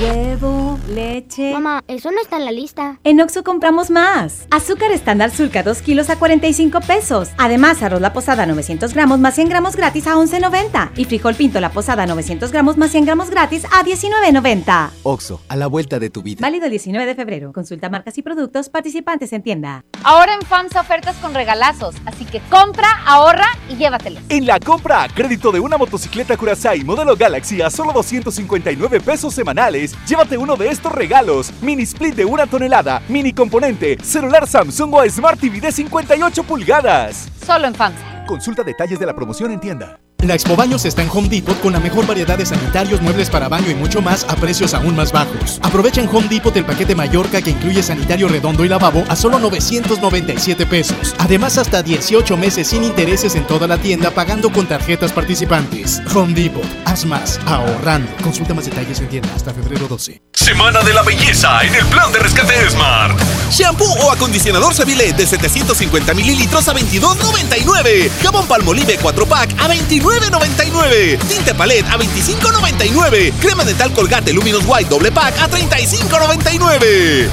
Huevo, 0.00 0.78
leche. 0.88 1.51
Mamá, 1.62 1.84
eso 1.86 2.10
no 2.10 2.20
está 2.20 2.38
en 2.38 2.44
la 2.44 2.50
lista. 2.50 2.98
En 3.04 3.20
Oxo 3.20 3.44
compramos 3.44 3.88
más. 3.88 4.48
Azúcar 4.50 4.90
estándar 4.90 5.30
Sulca 5.30 5.62
2 5.62 5.80
kilos 5.82 6.10
a 6.10 6.18
45 6.18 6.80
pesos. 6.80 7.28
Además, 7.38 7.84
arroz 7.84 8.00
la 8.00 8.12
posada 8.12 8.46
900 8.46 8.92
gramos 8.92 9.20
más 9.20 9.36
100 9.36 9.48
gramos 9.48 9.76
gratis 9.76 10.08
a 10.08 10.16
11.90. 10.16 10.90
Y 10.96 11.04
frijol 11.04 11.36
pinto 11.36 11.60
la 11.60 11.70
posada 11.70 12.04
900 12.04 12.50
gramos 12.50 12.76
más 12.78 12.90
100 12.90 13.04
gramos 13.04 13.30
gratis 13.30 13.64
a 13.66 13.84
19.90. 13.84 14.90
Oxo, 15.04 15.40
a 15.48 15.54
la 15.54 15.68
vuelta 15.68 16.00
de 16.00 16.10
tu 16.10 16.22
vida. 16.22 16.38
Válido 16.40 16.64
el 16.64 16.72
19 16.72 17.06
de 17.06 17.14
febrero. 17.14 17.52
Consulta 17.52 17.88
marcas 17.88 18.18
y 18.18 18.22
productos 18.22 18.68
participantes 18.68 19.32
en 19.32 19.42
tienda. 19.42 19.84
Ahora 20.02 20.34
en 20.34 20.42
FAMSA 20.42 20.80
ofertas 20.80 21.14
con 21.18 21.32
regalazos, 21.32 21.94
así 22.06 22.24
que 22.24 22.40
compra, 22.50 22.88
ahorra 23.06 23.46
y 23.68 23.76
llévatelos. 23.76 24.20
En 24.30 24.46
la 24.46 24.58
compra 24.58 25.04
a 25.04 25.08
crédito 25.08 25.52
de 25.52 25.60
una 25.60 25.78
motocicleta 25.78 26.36
Curaçao 26.36 26.84
modelo 26.84 27.14
Galaxy 27.14 27.62
a 27.62 27.70
solo 27.70 27.92
259 27.92 29.00
pesos 29.00 29.32
semanales, 29.32 29.94
llévate 30.08 30.36
uno 30.36 30.56
de 30.56 30.68
estos 30.68 30.90
regalos: 30.90 31.51
mini 31.60 31.82
split 31.82 32.14
de 32.14 32.24
una 32.24 32.46
tonelada, 32.46 33.02
mini 33.08 33.32
componente, 33.32 33.98
celular 34.02 34.46
Samsung 34.46 34.94
o 34.94 35.08
Smart 35.08 35.38
TV 35.38 35.60
de 35.60 35.72
58 35.72 36.42
pulgadas. 36.44 37.28
Solo 37.44 37.66
en 37.66 37.74
FAMSA. 37.74 38.24
Consulta 38.26 38.62
detalles 38.62 38.98
de 38.98 39.06
la 39.06 39.14
promoción 39.14 39.50
en 39.50 39.60
tienda. 39.60 39.98
La 40.22 40.34
Expo 40.34 40.54
Baños 40.54 40.84
está 40.84 41.02
en 41.02 41.08
Home 41.12 41.28
Depot 41.28 41.60
con 41.60 41.72
la 41.72 41.80
mejor 41.80 42.06
variedad 42.06 42.38
de 42.38 42.46
sanitarios, 42.46 43.02
muebles 43.02 43.28
para 43.28 43.48
baño 43.48 43.70
y 43.70 43.74
mucho 43.74 44.00
más 44.00 44.24
a 44.28 44.36
precios 44.36 44.72
aún 44.72 44.94
más 44.94 45.10
bajos. 45.10 45.58
Aprovecha 45.62 46.00
en 46.00 46.08
Home 46.08 46.28
Depot 46.28 46.56
el 46.56 46.64
paquete 46.64 46.94
Mallorca 46.94 47.42
que 47.42 47.50
incluye 47.50 47.82
sanitario 47.82 48.28
redondo 48.28 48.64
y 48.64 48.68
lavabo 48.68 49.02
a 49.08 49.16
solo 49.16 49.40
997 49.40 50.64
pesos. 50.66 51.16
Además, 51.18 51.58
hasta 51.58 51.82
18 51.82 52.36
meses 52.36 52.68
sin 52.68 52.84
intereses 52.84 53.34
en 53.34 53.48
toda 53.48 53.66
la 53.66 53.78
tienda 53.78 54.12
pagando 54.12 54.52
con 54.52 54.68
tarjetas 54.68 55.12
participantes. 55.12 56.00
Home 56.14 56.34
Depot, 56.34 56.64
haz 56.84 57.04
más, 57.04 57.40
ahorrando. 57.44 58.08
Consulta 58.22 58.54
más 58.54 58.66
detalles 58.66 59.00
en 59.00 59.08
tienda 59.08 59.28
hasta 59.34 59.52
febrero 59.52 59.88
12. 59.88 60.22
Semana 60.34 60.82
de 60.82 60.94
la 60.94 61.02
belleza 61.02 61.62
en 61.64 61.74
el 61.74 61.86
plan 61.86 62.12
de 62.12 62.20
rescate 62.20 62.70
Smart. 62.70 63.18
Shampoo 63.50 63.92
o 64.04 64.12
acondicionador 64.12 64.72
Seville 64.72 65.12
de 65.12 65.26
750 65.26 66.14
mililitros 66.14 66.68
a 66.68 66.74
22.99. 66.74 68.10
Jabón 68.22 68.46
Palmolive 68.46 68.98
4 69.02 69.26
pack 69.26 69.50
a 69.58 69.68
29.99. 70.12 71.18
Tinte 71.28 71.54
Palette 71.54 71.88
a 71.88 71.96
25.99. 71.96 73.32
Crema 73.40 73.64
dental 73.64 73.92
Colgate 73.92 74.32
Luminous 74.32 74.64
White 74.66 74.88
doble 74.90 75.10
pack 75.10 75.38
a 75.38 75.48
35.99. 75.48 77.28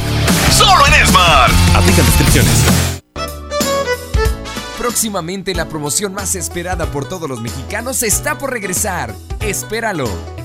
Solo 0.51 0.85
en 0.87 1.07
Smart. 1.07 1.53
Aplican 1.75 2.05
descripciones. 2.05 2.53
Próximamente 4.77 5.53
la 5.53 5.67
promoción 5.67 6.13
más 6.13 6.35
esperada 6.35 6.85
por 6.85 7.07
todos 7.07 7.29
los 7.29 7.41
mexicanos 7.41 8.01
está 8.01 8.37
por 8.37 8.51
regresar. 8.51 9.13
Espéralo. 9.41 10.38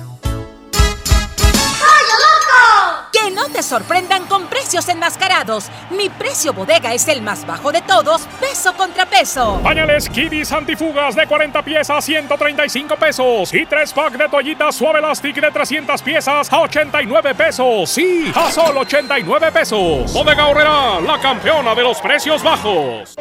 Te 3.54 3.62
sorprendan 3.62 4.26
con 4.26 4.48
precios 4.48 4.88
enmascarados. 4.88 5.66
Mi 5.90 6.08
precio 6.08 6.52
bodega 6.52 6.92
es 6.92 7.06
el 7.06 7.22
más 7.22 7.46
bajo 7.46 7.70
de 7.70 7.82
todos, 7.82 8.22
peso 8.40 8.74
contra 8.74 9.06
peso. 9.06 9.60
Pañales 9.62 10.08
Kidis 10.08 10.50
antifugas 10.50 11.14
de 11.14 11.24
40 11.24 11.62
piezas, 11.62 12.04
135 12.04 12.96
pesos. 12.96 13.54
Y 13.54 13.64
3 13.64 13.92
pack 13.92 14.14
de 14.14 14.28
toallitas 14.28 14.74
suave 14.74 14.98
elastic 14.98 15.40
de 15.40 15.52
300 15.52 16.02
piezas 16.02 16.52
a 16.52 16.60
89 16.62 17.34
pesos. 17.36 17.88
Sí, 17.88 18.32
a 18.34 18.50
solo 18.50 18.80
89 18.80 19.52
pesos. 19.52 20.12
Bodega 20.12 20.48
Horrera, 20.48 21.00
la 21.00 21.20
campeona 21.20 21.76
de 21.76 21.82
los 21.84 22.00
precios 22.00 22.42
bajos. 22.42 23.14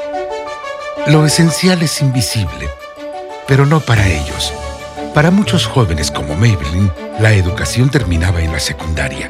Lo 1.05 1.27
esencial 1.27 1.79
es 1.84 2.01
invisible, 2.01 2.69
pero 3.47 3.67
no 3.67 3.79
para 3.81 4.07
ellos. 4.07 4.51
Para 5.13 5.29
muchos 5.29 5.67
jóvenes 5.67 6.09
como 6.09 6.34
Maybelline, 6.34 6.91
la 7.19 7.34
educación 7.34 7.91
terminaba 7.91 8.41
en 8.41 8.51
la 8.51 8.59
secundaria. 8.59 9.29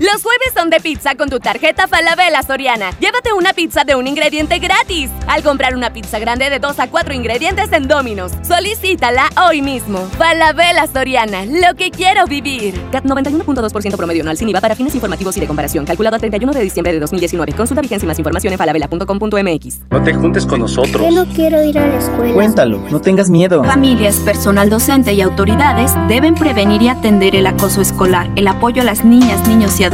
Los 0.00 0.22
jueves 0.22 0.54
son 0.56 0.70
de 0.70 0.80
pizza 0.80 1.14
con 1.14 1.28
tu 1.28 1.40
tarjeta 1.40 1.86
Falabella 1.86 2.42
Soriana. 2.42 2.88
Llévate 3.00 3.34
una 3.34 3.52
pizza 3.52 3.84
de 3.84 3.96
un 3.96 4.06
ingrediente 4.06 4.58
gratis 4.58 5.10
al 5.26 5.42
comprar 5.42 5.76
una 5.76 5.92
pizza 5.92 6.18
grande 6.18 6.48
de 6.48 6.58
2 6.58 6.78
a 6.78 6.88
4 6.88 7.12
ingredientes 7.12 7.70
en 7.70 7.86
Domino's. 7.86 8.32
Solicítala 8.40 9.28
hoy 9.46 9.60
mismo. 9.60 9.98
Falabella 10.16 10.86
Soriana, 10.86 11.44
lo 11.44 11.76
que 11.76 11.90
quiero 11.90 12.24
vivir. 12.24 12.80
CAT 12.90 13.04
91.2% 13.04 13.94
promedio 13.98 14.22
anual 14.22 14.38
sin 14.38 14.48
IVA 14.48 14.62
para 14.62 14.74
fines 14.74 14.94
informativos 14.94 15.36
y 15.36 15.40
de 15.40 15.46
comparación. 15.46 15.84
Calculado 15.84 16.16
a 16.16 16.18
31 16.18 16.50
de 16.50 16.62
diciembre 16.62 16.94
de 16.94 17.00
2019. 17.00 17.52
Consulta 17.52 17.82
vigencia 17.82 18.06
y 18.06 18.08
más 18.08 18.18
información 18.18 18.54
en 18.54 18.58
falabella.com.mx. 18.58 19.80
No 19.90 20.02
te 20.02 20.14
juntes 20.14 20.46
con 20.46 20.60
nosotros. 20.60 21.02
Yo 21.02 21.10
no 21.10 21.30
quiero 21.30 21.62
ir 21.62 21.78
a 21.78 21.86
la 21.86 21.98
escuela. 21.98 22.32
Cuéntalo, 22.32 22.78
no 22.90 23.02
tengas 23.02 23.28
miedo. 23.28 23.62
Familias, 23.64 24.16
personal 24.20 24.70
docente 24.70 25.12
y 25.12 25.20
autoridades 25.20 25.92
deben 26.08 26.36
prevenir 26.36 26.80
y 26.80 26.88
atender 26.88 27.36
el 27.36 27.46
acoso 27.46 27.82
escolar. 27.82 28.30
El 28.36 28.48
apoyo 28.48 28.80
a 28.80 28.86
las 28.86 29.04
niñas, 29.04 29.46
niños 29.46 29.78
y 29.78 29.84
adolescentes 29.84 29.89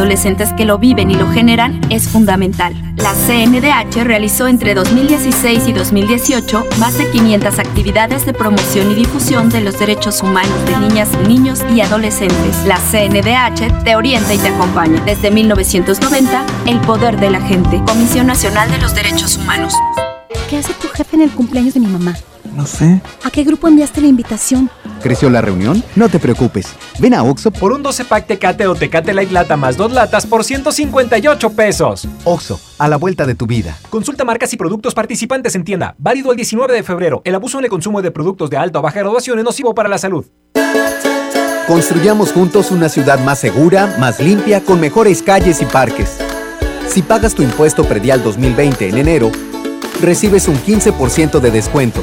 que 0.56 0.64
lo 0.64 0.78
viven 0.78 1.10
y 1.10 1.14
lo 1.14 1.28
generan 1.30 1.80
es 1.90 2.08
fundamental. 2.08 2.74
La 2.96 3.12
CNDH 3.12 4.04
realizó 4.04 4.46
entre 4.46 4.74
2016 4.74 5.68
y 5.68 5.72
2018 5.72 6.64
más 6.78 6.98
de 6.98 7.10
500 7.10 7.58
actividades 7.58 8.26
de 8.26 8.34
promoción 8.34 8.90
y 8.90 8.94
difusión 8.94 9.48
de 9.48 9.62
los 9.62 9.78
derechos 9.78 10.22
humanos 10.22 10.54
de 10.66 10.76
niñas, 10.78 11.08
niños 11.26 11.64
y 11.74 11.80
adolescentes. 11.80 12.64
La 12.66 12.76
CNDH 12.76 13.84
te 13.84 13.96
orienta 13.96 14.34
y 14.34 14.38
te 14.38 14.48
acompaña. 14.48 15.02
Desde 15.04 15.30
1990, 15.30 16.44
el 16.66 16.80
poder 16.80 17.18
de 17.18 17.30
la 17.30 17.40
gente. 17.40 17.82
Comisión 17.86 18.26
Nacional 18.26 18.70
de 18.70 18.78
los 18.78 18.94
Derechos 18.94 19.36
Humanos. 19.36 19.74
¿Qué 20.50 20.58
hace 20.58 20.74
tu 20.74 20.88
jefe 20.88 21.16
en 21.16 21.22
el 21.22 21.30
cumpleaños 21.30 21.74
de 21.74 21.80
mi 21.80 21.86
mamá? 21.86 22.14
No 22.54 22.66
sé. 22.66 23.00
¿A 23.24 23.30
qué 23.30 23.44
grupo 23.44 23.68
enviaste 23.68 24.00
la 24.00 24.06
invitación? 24.06 24.70
¿Creció 25.02 25.30
la 25.30 25.40
reunión? 25.40 25.82
No 25.94 26.08
te 26.08 26.18
preocupes. 26.18 26.68
Ven 26.98 27.14
a 27.14 27.22
Oxo 27.22 27.50
por 27.50 27.72
un 27.72 27.82
12 27.82 28.04
pack 28.04 28.26
Tecate 28.26 28.66
o 28.66 28.74
Tecate 28.74 29.14
Light 29.14 29.30
Lata 29.30 29.56
más 29.56 29.76
dos 29.76 29.92
latas 29.92 30.26
por 30.26 30.44
158 30.44 31.50
pesos. 31.50 32.08
Oxo, 32.24 32.60
a 32.78 32.88
la 32.88 32.96
vuelta 32.96 33.26
de 33.26 33.34
tu 33.34 33.46
vida. 33.46 33.76
Consulta 33.90 34.24
marcas 34.24 34.52
y 34.52 34.56
productos 34.56 34.94
participantes 34.94 35.54
en 35.54 35.64
tienda. 35.64 35.94
Válido 35.98 36.30
el 36.30 36.36
19 36.36 36.74
de 36.74 36.82
febrero. 36.82 37.22
El 37.24 37.34
abuso 37.34 37.58
en 37.58 37.64
el 37.64 37.70
consumo 37.70 38.02
de 38.02 38.10
productos 38.10 38.50
de 38.50 38.56
alta 38.56 38.78
o 38.78 38.82
baja 38.82 39.00
graduación 39.00 39.38
es 39.38 39.44
nocivo 39.44 39.74
para 39.74 39.88
la 39.88 39.98
salud. 39.98 40.26
Construyamos 41.66 42.32
juntos 42.32 42.70
una 42.70 42.88
ciudad 42.88 43.18
más 43.24 43.40
segura, 43.40 43.96
más 43.98 44.20
limpia, 44.20 44.60
con 44.60 44.80
mejores 44.80 45.20
calles 45.22 45.60
y 45.62 45.64
parques. 45.64 46.18
Si 46.88 47.02
pagas 47.02 47.34
tu 47.34 47.42
impuesto 47.42 47.84
predial 47.84 48.22
2020 48.22 48.88
en 48.88 48.98
enero, 48.98 49.32
recibes 50.00 50.46
un 50.46 50.56
15% 50.56 51.40
de 51.40 51.50
descuento 51.50 52.02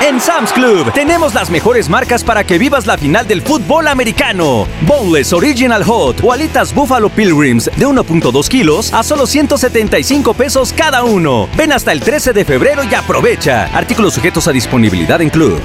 En 0.00 0.20
Sam's 0.20 0.52
Club 0.52 0.92
tenemos 0.92 1.34
las 1.34 1.50
mejores 1.50 1.88
marcas 1.88 2.22
para 2.22 2.44
que 2.44 2.56
vivas 2.56 2.86
la 2.86 2.96
final 2.96 3.26
del 3.26 3.42
fútbol 3.42 3.88
americano. 3.88 4.68
Boneless 4.82 5.32
Original 5.32 5.82
Hot 5.82 6.22
o 6.22 6.32
alitas 6.32 6.72
Buffalo 6.72 7.08
Pilgrims 7.08 7.64
de 7.64 7.84
1.2 7.84 8.46
kilos 8.48 8.94
a 8.94 9.02
solo 9.02 9.26
175 9.26 10.34
pesos 10.34 10.72
cada 10.72 11.02
uno. 11.02 11.48
Ven 11.56 11.72
hasta 11.72 11.90
el 11.90 12.00
13 12.00 12.32
de 12.32 12.44
febrero 12.44 12.84
y 12.84 12.94
aprovecha. 12.94 13.64
Artículos 13.76 14.14
sujetos 14.14 14.46
a 14.46 14.52
disponibilidad 14.52 15.20
en 15.20 15.30
Club. 15.30 15.60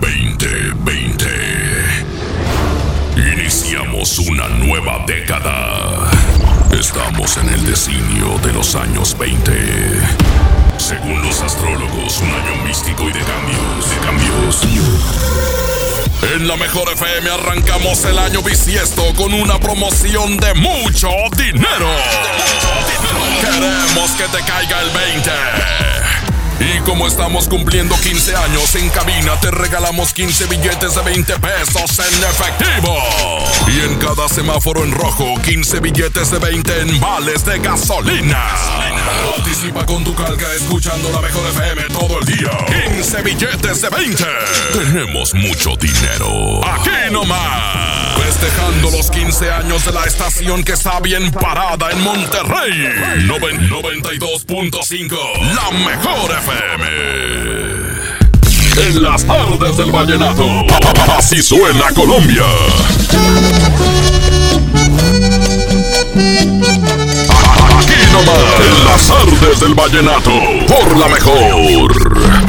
2020. 0.00 1.26
Iniciamos 3.32 4.20
una 4.20 4.48
nueva 4.48 5.04
década. 5.08 6.08
Estamos 6.70 7.36
en 7.38 7.48
el 7.48 7.66
designio 7.66 8.38
de 8.44 8.52
los 8.52 8.76
años 8.76 9.16
20 9.18 10.63
según 10.84 11.22
los 11.22 11.40
astrólogos, 11.40 12.20
un 12.20 12.28
año 12.28 12.62
místico 12.62 13.08
y 13.08 13.12
de 13.12 13.20
cambios, 13.20 13.88
de 13.88 13.96
cambios. 14.04 14.62
En 16.34 16.46
la 16.46 16.56
mejor 16.56 16.92
FM 16.92 17.30
arrancamos 17.30 18.04
el 18.04 18.18
año 18.18 18.42
bisiesto 18.42 19.02
con 19.14 19.32
una 19.32 19.58
promoción 19.58 20.36
de 20.36 20.52
mucho 20.52 21.08
dinero. 21.38 21.88
Queremos 23.40 24.10
que 24.10 24.24
te 24.24 24.44
caiga 24.44 24.82
el 24.82 24.90
20. 24.90 26.03
Y 26.60 26.78
como 26.80 27.06
estamos 27.06 27.48
cumpliendo 27.48 27.96
15 27.96 28.36
años 28.36 28.74
en 28.76 28.88
cabina, 28.90 29.38
te 29.40 29.50
regalamos 29.50 30.12
15 30.12 30.46
billetes 30.46 30.94
de 30.94 31.02
20 31.02 31.34
pesos 31.38 31.98
en 31.98 32.24
efectivo. 32.24 32.96
Y 33.66 33.80
en 33.80 33.96
cada 33.98 34.28
semáforo 34.28 34.84
en 34.84 34.92
rojo, 34.92 35.34
15 35.42 35.80
billetes 35.80 36.30
de 36.30 36.38
20 36.38 36.80
en 36.80 37.00
vales 37.00 37.44
de 37.44 37.58
gasolina. 37.58 38.44
Participa 39.36 39.84
con 39.84 40.04
tu 40.04 40.14
calca 40.14 40.46
escuchando 40.54 41.10
la 41.10 41.20
mejor 41.20 41.46
FM 41.50 41.82
todo 41.88 42.20
el 42.20 42.26
día. 42.26 42.50
15 42.96 43.22
billetes 43.22 43.80
de 43.82 43.88
20. 43.88 44.24
Tenemos 44.72 45.34
mucho 45.34 45.76
dinero. 45.76 46.60
Aquí 46.64 47.12
nomás. 47.12 48.23
Festejando 48.34 48.90
los 48.90 49.10
15 49.12 49.52
años 49.52 49.84
de 49.84 49.92
la 49.92 50.02
estación 50.04 50.64
que 50.64 50.72
está 50.72 50.98
bien 50.98 51.30
parada 51.30 51.92
en 51.92 52.00
Monterrey. 52.02 52.72
92.5. 53.28 55.16
La 55.54 55.70
mejor 55.70 56.32
FM. 56.32 56.84
En 58.88 59.02
las 59.04 59.24
tardes 59.24 59.76
del 59.76 59.92
vallenato. 59.92 60.44
Así 61.16 61.40
suena 61.42 61.92
Colombia. 61.94 62.42
Aquí 67.78 68.00
nomás. 68.10 68.60
En 68.66 68.84
las 68.84 69.06
tardes 69.06 69.60
del 69.60 69.74
vallenato. 69.74 70.32
Por 70.66 70.98
la 70.98 71.06
mejor. 71.06 72.43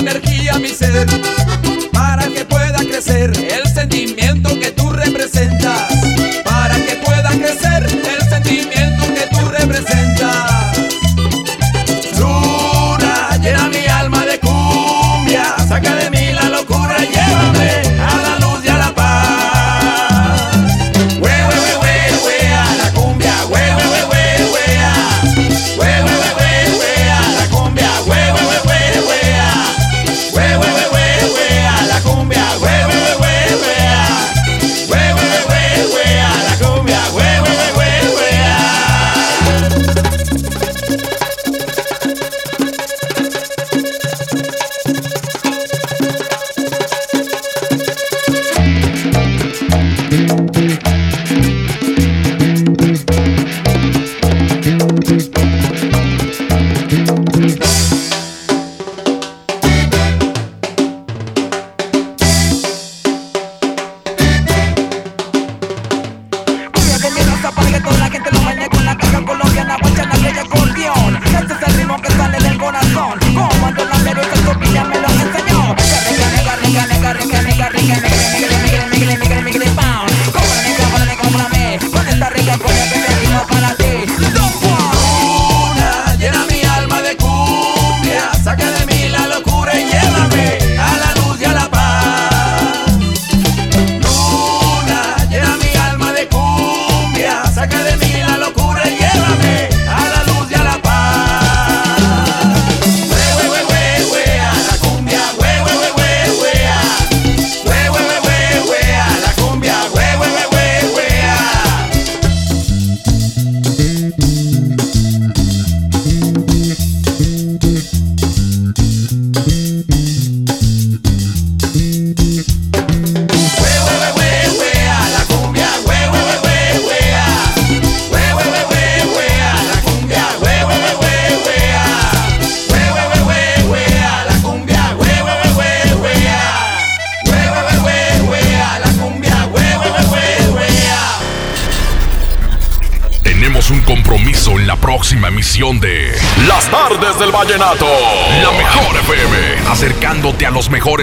energía 0.00 0.58
mi 0.58 0.68
ser 0.68 1.06
para 1.92 2.26
que 2.28 2.44
pueda 2.44 2.78
crecer. 2.78 3.59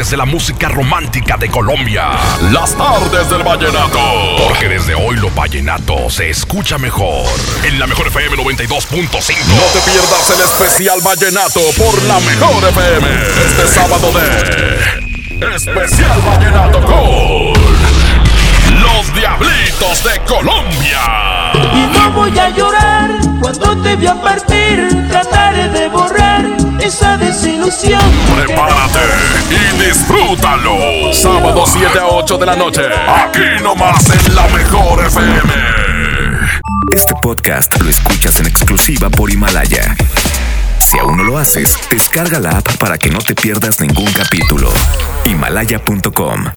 A 0.08 0.12
de 0.12 0.18
la 0.18 0.26
música 0.26 0.70
romántica 0.70 1.38
de 1.38 1.50
Colombia. 1.50 2.12
Las 2.52 2.76
Tardes 2.76 3.30
del 3.30 3.44
Vallenato. 3.44 4.00
Porque 4.48 4.70
desde 4.70 4.96
hoy 4.96 5.18
lo 5.18 5.30
vallenato 5.32 6.10
se 6.10 6.30
escucha 6.30 6.78
mejor. 6.78 7.26
En 7.64 7.80
la 7.80 7.88
mejor 7.88 8.08
FM 8.08 8.38
92.5. 8.38 8.78
No 9.00 9.64
te 9.74 9.80
pierdas 9.90 10.30
el 10.30 10.42
especial 10.42 11.02
Vallenato 11.02 11.60
por 11.78 12.02
la 12.04 12.20
mejor 12.22 12.64
FM. 12.70 13.08
Este 13.48 13.68
sábado 13.68 14.12
de 14.14 15.56
Especial 15.56 16.22
Vallenato 16.22 16.82
con 16.82 17.54
Los 18.82 19.14
Diablitos 19.14 20.04
de 20.04 20.20
Colombia. 20.26 21.52
Y 21.54 21.98
no 21.98 22.12
voy 22.12 22.38
a 22.40 22.50
llorar 22.50 23.12
cuando 23.42 23.82
te 23.82 23.96
vea 23.96 24.22
partir. 24.22 24.88
Trataré 25.10 25.70
de 25.70 25.90
borrar 25.90 26.07
esa 26.88 27.18
desilusión. 27.18 28.02
Prepárate 28.34 29.00
y 29.52 29.84
disfrútalo. 29.88 31.14
Sábado 31.14 31.66
7 31.68 32.00
a 32.00 32.08
8 32.08 32.38
de 32.38 32.46
la 32.46 32.56
noche. 32.56 32.82
Aquí 33.08 33.62
nomás 33.62 34.10
en 34.10 34.36
la 34.36 34.48
mejor 34.48 35.06
FM. 35.06 35.54
Este 36.96 37.14
podcast 37.22 37.82
lo 37.82 37.90
escuchas 37.90 38.40
en 38.40 38.48
exclusiva 38.48 39.10
por 39.10 39.30
Himalaya. 39.30 39.96
Si 40.80 40.98
aún 40.98 41.18
no 41.18 41.24
lo 41.24 41.38
haces, 41.38 41.78
descarga 41.92 42.40
la 42.40 42.52
app 42.52 42.78
para 42.78 42.98
que 42.98 43.10
no 43.10 43.20
te 43.20 43.36
pierdas 43.36 43.82
ningún 43.82 44.10
capítulo. 44.14 44.72
Himalaya.com 45.26 46.48